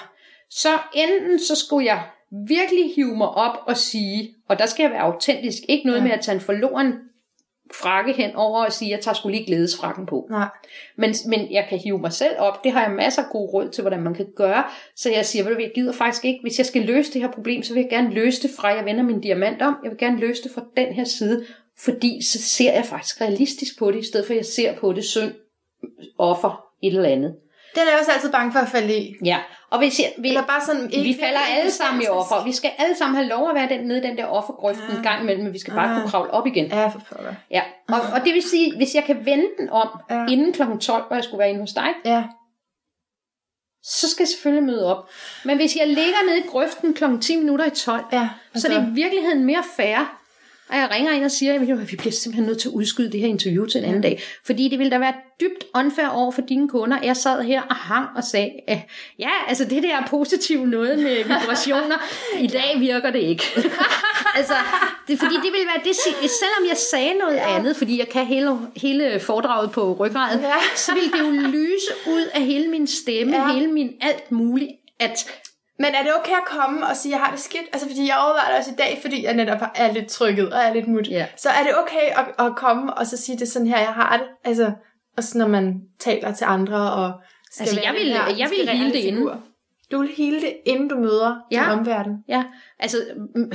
[0.50, 2.04] Så enten så skulle jeg
[2.48, 6.04] virkelig hive mig op og sige, og der skal jeg være autentisk, ikke noget ja.
[6.04, 6.94] med at tage en forloren
[7.74, 10.28] frakke hen over og sige, at jeg tager skulle lige glædesfrakken på.
[10.30, 10.48] Nej.
[10.98, 12.64] Men, men jeg kan hive mig selv op.
[12.64, 14.64] Det har jeg masser af gode råd til, hvordan man kan gøre.
[14.96, 17.32] Så jeg siger, ved du, jeg gider faktisk ikke, hvis jeg skal løse det her
[17.32, 19.76] problem, så vil jeg gerne løse det fra, jeg vender min diamant om.
[19.84, 21.46] Jeg vil gerne løse det fra den her side,
[21.80, 24.94] fordi så ser jeg faktisk realistisk på det, i stedet for at jeg ser på
[24.94, 25.32] det synd,
[26.18, 27.36] offer, et eller andet.
[27.76, 29.15] Den er jeg også altid bange for at falde i.
[29.26, 32.43] Ja, og hvis jeg, vi, Eller bare sådan, vi falder alle sammen i offer.
[32.43, 34.97] Vi skal alle sammen have lov at være den, nede den der offergrøft ja.
[34.97, 35.95] en gang imellem, men vi skal bare ja.
[35.95, 36.65] kunne kravle op igen.
[36.65, 37.34] Ja, for pokker.
[37.51, 40.26] Ja, og, og det vil sige, hvis jeg kan vende den om ja.
[40.26, 40.61] inden kl.
[40.82, 42.24] 12, hvor jeg skulle være inde hos dig, ja.
[43.84, 45.09] så skal jeg selvfølgelig møde op.
[45.45, 47.03] Men hvis jeg ligger nede i grøften kl.
[47.22, 50.20] 10 minutter i 12, ja, så er det i virkeligheden mere fair,
[50.72, 51.61] og jeg ringer ind og siger, at
[51.91, 54.22] vi bliver simpelthen nødt til at udskyde det her interview til en anden dag.
[54.45, 56.97] Fordi det ville da være dybt unfair over for dine kunder.
[57.03, 58.80] Jeg sad her og hang og sagde, at
[59.19, 61.95] ja, altså det der er positivt noget med vibrationer.
[62.39, 63.43] I dag virker det ikke.
[64.38, 64.53] altså,
[65.07, 65.95] det, fordi det ville være det,
[66.41, 67.55] selvom jeg sagde noget ja.
[67.55, 70.53] andet, fordi jeg kan hele, hele foredraget på ryggraden, ja.
[70.76, 73.53] så ville det jo lyse ud af hele min stemme, ja.
[73.53, 75.32] hele min alt muligt, at
[75.82, 77.68] men er det okay at komme og sige, at jeg har det skidt?
[77.74, 80.60] Altså, fordi jeg overvejer det også i dag, fordi jeg netop er lidt trykket og
[80.60, 81.08] er lidt mut.
[81.12, 81.28] Yeah.
[81.38, 84.18] Så er det okay at, at komme og så sige, det sådan her, jeg har
[84.18, 84.28] det?
[84.44, 84.72] Altså,
[85.18, 87.12] også når man taler til andre og
[87.52, 89.30] skal altså, jeg vil, her, jeg vil hele det inden.
[89.92, 91.64] Du vil hele det, inden du møder ja.
[91.64, 92.14] din omverden.
[92.28, 92.44] Ja,
[92.80, 92.98] altså...
[93.36, 93.52] Mm,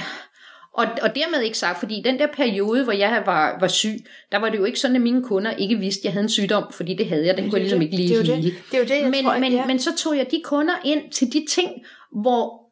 [0.76, 3.96] og, og dermed ikke sagt, fordi den der periode, hvor jeg var, var syg,
[4.32, 6.28] der var det jo ikke sådan, at mine kunder ikke vidste, at jeg havde en
[6.28, 8.74] sygdom, fordi det havde jeg, den kunne jeg ligesom ikke lige det, det, det, det
[8.74, 9.66] er jo det, jeg men, tror, men, ja.
[9.66, 11.70] men så tog jeg de kunder ind til de ting,
[12.12, 12.70] hvor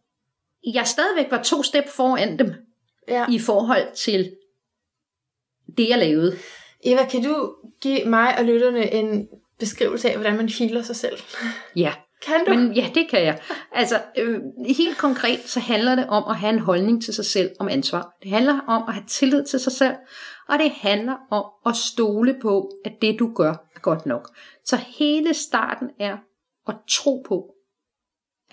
[0.74, 2.55] jeg stadigvæk var to step foran dem
[3.09, 3.26] ja.
[3.30, 4.37] i forhold til
[5.76, 6.37] det, jeg lavede.
[6.85, 9.28] Eva, kan du give mig og lytterne en
[9.59, 11.18] beskrivelse af, hvordan man healer sig selv?
[11.76, 11.93] Ja.
[12.26, 12.55] Kan du?
[12.55, 13.41] Men, ja, det kan jeg.
[13.72, 17.51] Altså, øh, helt konkret, så handler det om at have en holdning til sig selv
[17.59, 18.16] om ansvar.
[18.22, 19.95] Det handler om at have tillid til sig selv,
[20.49, 24.30] og det handler om at stole på, at det du gør er godt nok.
[24.64, 26.16] Så hele starten er
[26.68, 27.54] at tro på,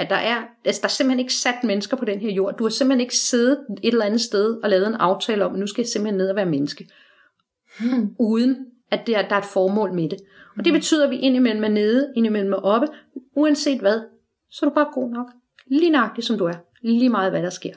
[0.01, 2.57] at der er, altså der er simpelthen ikke sat mennesker på den her jord.
[2.57, 5.59] Du har simpelthen ikke siddet et eller andet sted og lavet en aftale om, at
[5.59, 6.89] nu skal jeg simpelthen ned og være menneske.
[7.79, 8.15] Hmm.
[8.19, 10.19] Uden at der, der er et formål med det.
[10.57, 12.87] Og det betyder, at vi indimellem er nede, indimellem er oppe,
[13.35, 14.01] uanset hvad,
[14.49, 15.27] så er du bare god nok.
[15.67, 16.55] Lige nøjagtigt som du er.
[16.81, 17.73] Lige meget hvad der sker.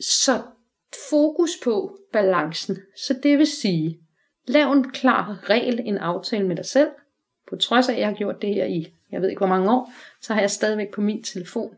[0.00, 0.40] Så
[1.10, 2.78] fokus på balancen.
[2.96, 4.00] Så det vil sige,
[4.48, 6.88] lav en klar regel, en aftale med dig selv,
[7.50, 9.70] på trods af, at jeg har gjort det her i jeg ved ikke hvor mange
[9.70, 9.92] år,
[10.22, 11.70] så har jeg stadigvæk på min telefon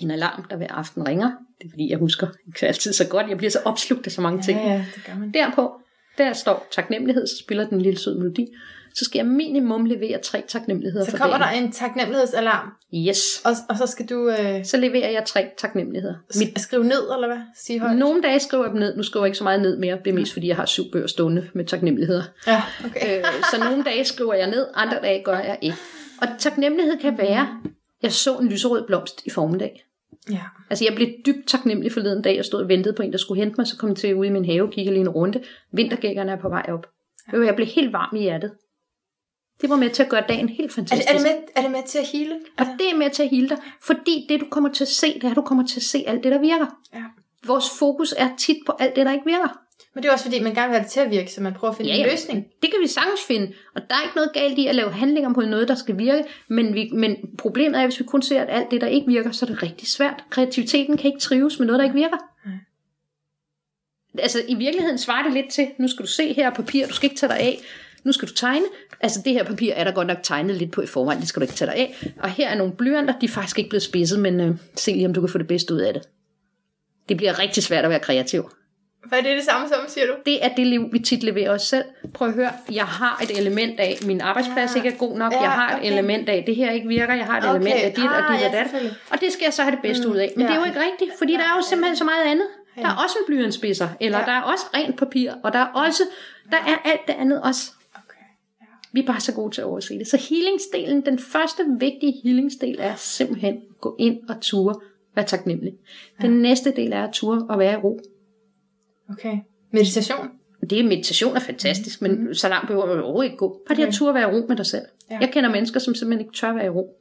[0.00, 1.30] en alarm, der hver aften ringer.
[1.58, 3.28] Det er fordi, jeg husker ikke altid så godt.
[3.28, 4.58] Jeg bliver så opslugt af så mange ting.
[4.58, 5.30] Ja, ja, det gør man.
[5.34, 5.80] Derpå,
[6.18, 8.46] der står taknemmelighed, så spiller den en lille sød melodi.
[8.94, 11.62] Så skal jeg minimum levere tre taknemmeligheder Så kommer dagen.
[11.62, 12.68] der en taknemmelighedsalarm?
[12.94, 13.42] Yes.
[13.44, 14.30] Og, og så skal du...
[14.30, 14.64] Øh...
[14.64, 16.14] Så leverer jeg tre taknemmeligheder.
[16.38, 16.60] Mit...
[16.60, 17.38] Skriv ned, eller hvad?
[17.56, 17.96] Sige højt.
[17.96, 18.96] Nogle dage skriver jeg dem ned.
[18.96, 19.98] Nu skriver jeg ikke så meget ned mere.
[20.04, 22.22] Det er mest, fordi jeg har syv bøger stående med taknemmeligheder.
[22.46, 23.18] Ja, okay.
[23.18, 25.76] øh, så nogle dage skriver jeg ned, andre dage gør jeg ikke.
[26.20, 27.60] Og taknemmelighed kan være,
[28.02, 29.84] jeg så en lyserød blomst i formiddag.
[30.30, 30.40] Ja.
[30.70, 33.42] Altså jeg blev dybt taknemmelig forleden dag, jeg stod og ventede på en, der skulle
[33.42, 35.42] hente mig, så kom jeg til ud i min have, kigge lige en runde.
[35.72, 36.86] Vintergækkerne er på vej op.
[37.32, 37.40] Ja.
[37.40, 38.52] Jeg blev helt varm i hjertet.
[39.60, 41.08] Det var med til at gøre dagen helt fantastisk.
[41.10, 42.34] Er det, er det, med, er det med til at hele?
[42.58, 45.14] Og det er med til at hele dig, fordi det du kommer til at se,
[45.14, 46.66] det er, at du kommer til at se alt det, der virker.
[46.94, 47.04] Ja.
[47.46, 49.58] Vores fokus er tit på alt det, der ikke virker.
[49.94, 51.54] Men det er også fordi, man gerne vil have det til at virke, så man
[51.54, 52.46] prøver at finde ja, en løsning.
[52.62, 55.34] Det kan vi sagtens finde, og der er ikke noget galt i at lave handlinger
[55.34, 58.42] på noget, der skal virke, men, vi, men problemet er, at hvis vi kun ser,
[58.42, 60.24] at alt det, der ikke virker, så er det rigtig svært.
[60.30, 62.16] Kreativiteten kan ikke trives med noget, der ikke virker.
[62.46, 62.50] Ja.
[64.18, 67.06] Altså i virkeligheden svarer det lidt til, nu skal du se her papir, du skal
[67.06, 67.58] ikke tage dig af,
[68.04, 68.66] nu skal du tegne.
[69.00, 71.40] Altså det her papir er der godt nok tegnet lidt på i forvejen, det skal
[71.40, 72.12] du ikke tage dig af.
[72.22, 75.06] Og her er nogle blyanter, de er faktisk ikke blevet spidset, men øh, se lige
[75.06, 76.02] om du kan få det bedste ud af det.
[77.08, 78.50] Det bliver rigtig svært at være kreativ.
[79.04, 80.12] Hvad er det det samme som, siger du?
[80.26, 81.84] Det er det liv, vi tit leverer os selv.
[82.14, 84.76] Prøv at høre, jeg har et element af, min arbejdsplads Ja.
[84.76, 85.32] ikke er god nok.
[85.32, 85.92] Ja, jeg har et okay.
[85.92, 87.14] element af, det her ikke virker.
[87.14, 87.54] Jeg har et Okay.
[87.54, 88.92] element af dit og Ah, dit ja, og dat.
[89.10, 90.32] Og det skal jeg så have det bedste Mm, ud af.
[90.36, 90.60] Men det er ja.
[90.60, 92.46] jo ikke rigtigt, fordi der er jo simpelthen så meget andet.
[92.76, 94.24] Der er også en blyantspidser, eller Ja.
[94.24, 96.02] der er også rent papir, og der er også,
[96.50, 97.70] der er alt det andet også.
[97.94, 98.24] Okay.
[98.92, 100.08] Vi er bare så gode til at overse det.
[100.08, 104.74] Så healingsdelen, den første vigtige healingsdel er simpelthen at gå ind og ture,
[105.14, 105.72] være taknemmelig.
[106.22, 108.00] Den næste del er at ture og være i ro.
[109.10, 109.38] Okay.
[109.72, 110.30] Meditation?
[110.70, 113.60] Det er meditation er fantastisk, men så langt behøver man overhovedet ikke gå.
[113.68, 114.84] Bare det at turde være i ro med dig selv.
[115.10, 115.18] Ja.
[115.20, 116.94] Jeg kender mennesker, som simpelthen ikke tør være i ro.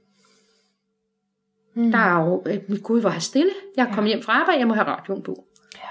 [1.76, 1.92] Mm.
[1.92, 3.52] Der er jo, øh, min gud, hvor er jeg stille.
[3.78, 5.46] Jeg er kommet hjem fra arbejde, jeg må have radioen på.
[5.76, 5.90] Ja.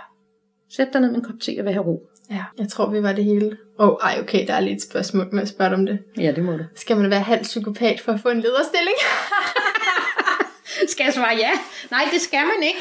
[0.70, 2.08] Sæt dig ned med en kop te og vær i ro.
[2.30, 3.56] Ja, jeg tror, vi var det hele.
[3.78, 5.98] Åh, oh, ej, okay, der er lige et spørgsmål med at spørge dig om det.
[6.18, 6.64] Ja, det må du.
[6.74, 8.96] Skal man være halv psykopat for at få en lederstilling?
[10.92, 11.50] Skal jeg svare ja?
[11.90, 12.78] Nej, det skal man ikke.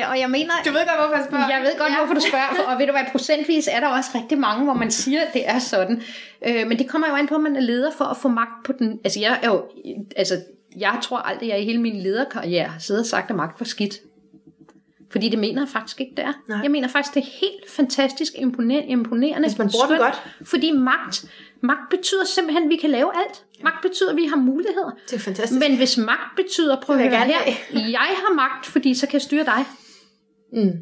[0.00, 0.52] Øh, og jeg mener...
[0.66, 1.48] Du ved godt, hvorfor jeg spørger.
[1.48, 1.96] Jeg ved godt, Ja.
[1.98, 4.90] hvorfor du spørger, og ved du hvad, procentvis er der også rigtig mange, hvor man
[4.90, 6.02] siger, at det er sådan.
[6.46, 8.64] Øh, men det kommer jo an på, at man er leder for at få magt
[8.64, 9.00] på den.
[9.04, 9.62] Altså, jeg er jo,
[10.16, 10.34] altså,
[10.76, 13.64] jeg tror aldrig, jeg i hele min lederkarriere har siddet og sagt, at magt var
[13.66, 13.94] skidt.
[15.10, 16.32] Fordi det mener jeg faktisk ikke, det er.
[16.48, 16.58] Nej.
[16.62, 18.88] Jeg mener faktisk, det er helt fantastisk imponerende.
[18.88, 20.48] imponerende Hvis man bruger det godt.
[20.48, 21.24] Fordi magt,
[21.60, 23.44] magt betyder simpelthen, at vi kan lave alt.
[23.62, 24.90] Magt betyder, at vi har muligheder.
[25.06, 25.60] Det er fantastisk.
[25.60, 27.54] Men hvis magt betyder, prøv at høre jeg her,
[27.98, 29.64] jeg har magt, fordi så kan jeg styre dig.
[30.52, 30.72] Mm.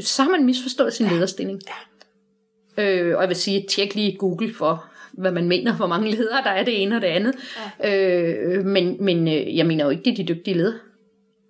[0.00, 1.60] så har man misforstået sin lederstilling.
[2.78, 6.42] Øh, og jeg vil sige, tjek lige Google for, hvad man mener, hvor mange ledere
[6.44, 7.34] der er det ene og det andet.
[7.82, 8.24] Ja.
[8.56, 10.78] Øh, men men øh, jeg mener jo ikke, det er de dygtige ledere.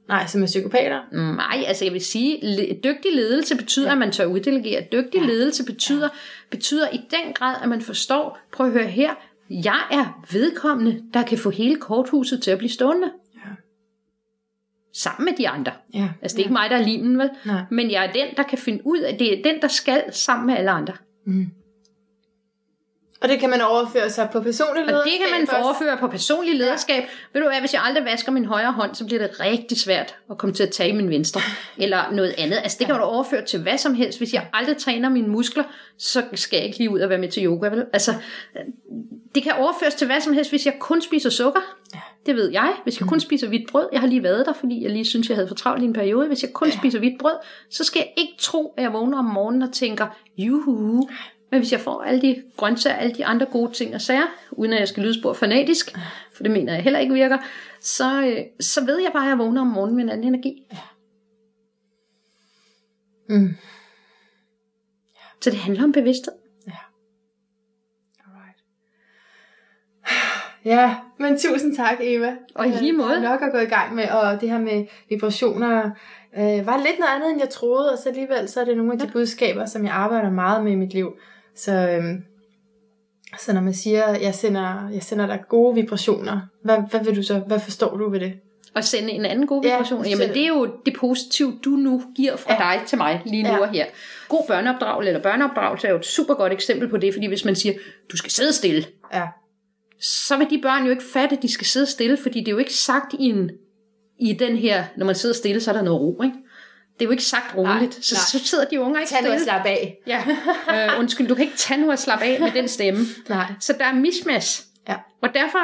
[0.08, 1.00] Nej, som er psykopater.
[1.36, 2.38] Nej, altså jeg vil sige,
[2.84, 3.92] dygtig ledelse betyder, ja.
[3.92, 4.86] at man tør uddelegere.
[4.92, 5.26] Dygtig ja.
[5.26, 6.08] ledelse betyder,
[6.50, 9.14] betyder i den grad, at man forstår, prøv at høre her,
[9.50, 13.10] jeg er vedkommende, der kan få hele korthuset til at blive stående.
[13.34, 13.50] Ja.
[14.92, 15.72] Sammen med de andre.
[15.94, 16.08] Ja.
[16.22, 17.30] Altså det er ikke mig, der er limen, vel?
[17.46, 17.62] Nej.
[17.70, 20.46] Men jeg er den, der kan finde ud af, det er den, der skal sammen
[20.46, 20.94] med alle andre.
[21.26, 21.50] Mm.
[23.24, 26.08] Og det kan man overføre sig på personlig Og lederskab det kan man overføre på
[26.08, 27.02] personlig lederskab.
[27.02, 27.08] Ja.
[27.32, 30.14] Ved du hvad, hvis jeg aldrig vasker min højre hånd, så bliver det rigtig svært
[30.30, 31.40] at komme til at tage min venstre.
[31.84, 32.56] Eller noget andet.
[32.56, 34.18] Altså det kan du overføre til hvad som helst.
[34.18, 35.64] Hvis jeg aldrig træner mine muskler,
[35.98, 37.68] så skal jeg ikke lige ud og være med til yoga.
[37.68, 37.84] Vel?
[37.92, 38.14] Altså,
[39.34, 41.60] det kan overføres til hvad som helst, hvis jeg kun spiser sukker.
[41.94, 42.00] Ja.
[42.26, 42.72] Det ved jeg.
[42.82, 45.28] Hvis jeg kun spiser hvidt brød, jeg har lige været der, fordi jeg lige synes,
[45.28, 46.26] jeg havde for travlt i en periode.
[46.26, 46.76] Hvis jeg kun ja.
[46.76, 47.34] spiser hvidt brød,
[47.70, 50.06] så skal jeg ikke tro, at jeg vågner om morgenen og tænker,
[50.38, 51.08] juhu.
[51.50, 54.72] Men hvis jeg får alle de grøntsager, alle de andre gode ting og sager, uden
[54.72, 55.96] at jeg skal lyde spor fanatisk,
[56.32, 57.38] for det mener jeg heller ikke virker,
[57.80, 60.66] så, øh, så ved jeg bare, at jeg vågner om morgenen med en anden energi.
[63.28, 63.56] Mm.
[65.40, 66.32] Så det handler om bevidsthed.
[68.26, 68.58] Alright.
[70.64, 72.36] Ja, men tusind tak, Eva.
[72.54, 73.14] Og i lige måde.
[73.14, 75.90] Er nok at gå i gang med, og det her med vibrationer
[76.36, 78.92] øh, var lidt noget andet, end jeg troede, og så alligevel så er det nogle
[78.92, 81.16] af de budskaber, som jeg arbejder meget med i mit liv.
[81.56, 82.22] Så, øhm,
[83.40, 87.16] så når man siger, at jeg sender, jeg sender dig gode vibrationer, hvad, hvad vil
[87.16, 88.32] du så, hvad forstår du ved det?
[88.74, 90.04] Og sende en anden god vibration.
[90.04, 90.10] Ja.
[90.10, 92.58] Jamen det er jo det positive, du nu giver fra Ja.
[92.76, 93.58] dig til mig lige nu ja.
[93.58, 93.86] og her.
[94.28, 97.56] God børneopdragelse eller børneopdragelse er jo et super godt eksempel på det, fordi hvis man
[97.56, 97.74] siger,
[98.12, 99.22] du skal sidde stille, Ja,
[100.00, 102.52] så vil de børn jo ikke fatte, at de skal sidde stille, fordi det er
[102.52, 103.50] jo ikke sagt i, en,
[104.20, 106.36] i den her, når man sidder stille, så er der noget ro, ikke?
[106.98, 108.40] Det er jo ikke sagt roligt, Nej, så, nej.
[108.40, 109.98] så sidder de unger ikke tag nu og slap af.
[110.06, 110.24] Ja,
[110.94, 113.06] øh, undskyld, du kan ikke tage nu og slappe af med den stemme.
[113.28, 113.52] Nej.
[113.60, 114.62] Så der er mismatch.
[114.88, 114.94] Ja.
[115.22, 115.58] Og derfor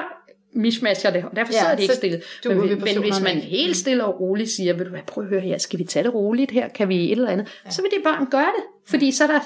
[0.53, 2.22] mismatcher det, og derfor Ja, sidder de ikke stille.
[2.45, 5.41] Men, men hvis man helt stille og roligt siger, vil du hvad, prøv at høre
[5.41, 7.70] her, skal vi tage det roligt her, kan vi et eller andet, ja.
[7.70, 9.41] så vil det børn gøre det, fordi så er der...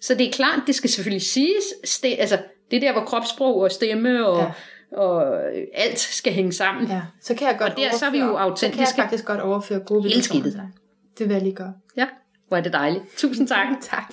[0.00, 2.38] Så det er klart, det skal selvfølgelig siges, ste, altså
[2.70, 4.50] det der, hvor kropssprog og stemme og, ja.
[4.92, 5.42] Og
[5.74, 6.86] alt skal hænge sammen.
[6.86, 8.80] Ja, så kan jeg godt Og der, så er vi jo overføre- Så kan jeg
[8.80, 9.00] autentiske.
[9.02, 10.66] faktisk godt overføre gode vibrationer.
[11.18, 11.72] Det vil jeg lige gøre.
[11.96, 12.06] Ja,
[12.48, 13.04] hvor er det dejligt.
[13.16, 13.66] Tusind tak.
[13.90, 14.12] Tak.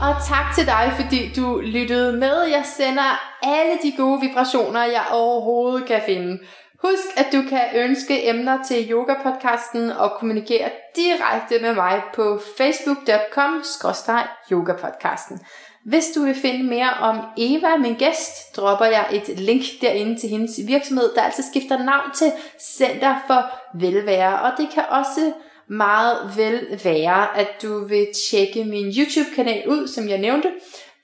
[0.00, 2.36] Og tak til dig, fordi du lyttede med.
[2.50, 6.38] Jeg sender alle de gode vibrationer, jeg overhovedet kan finde.
[6.82, 15.40] Husk, at du kan ønske emner til yoga-podcasten og kommunikere direkte med mig på facebook.com-yogapodcasten.
[15.84, 20.28] Hvis du vil finde mere om Eva, min gæst, dropper jeg et link derinde til
[20.28, 23.44] hendes virksomhed, der altså skifter navn til Center for
[23.78, 24.40] Velvære.
[24.40, 25.32] Og det kan også
[25.68, 30.52] meget vel være, at du vil tjekke min YouTube-kanal ud, som jeg nævnte.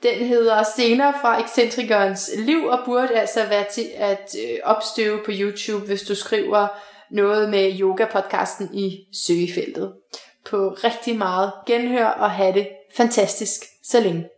[0.03, 5.31] Den hedder Scener fra ekscentrikernes liv, og burde altså være til at øh, opstøve på
[5.35, 6.67] YouTube, hvis du skriver
[7.11, 9.93] noget med yoga-podcasten i søgefeltet.
[10.51, 14.29] På rigtig meget genhør og have det fantastisk så længe.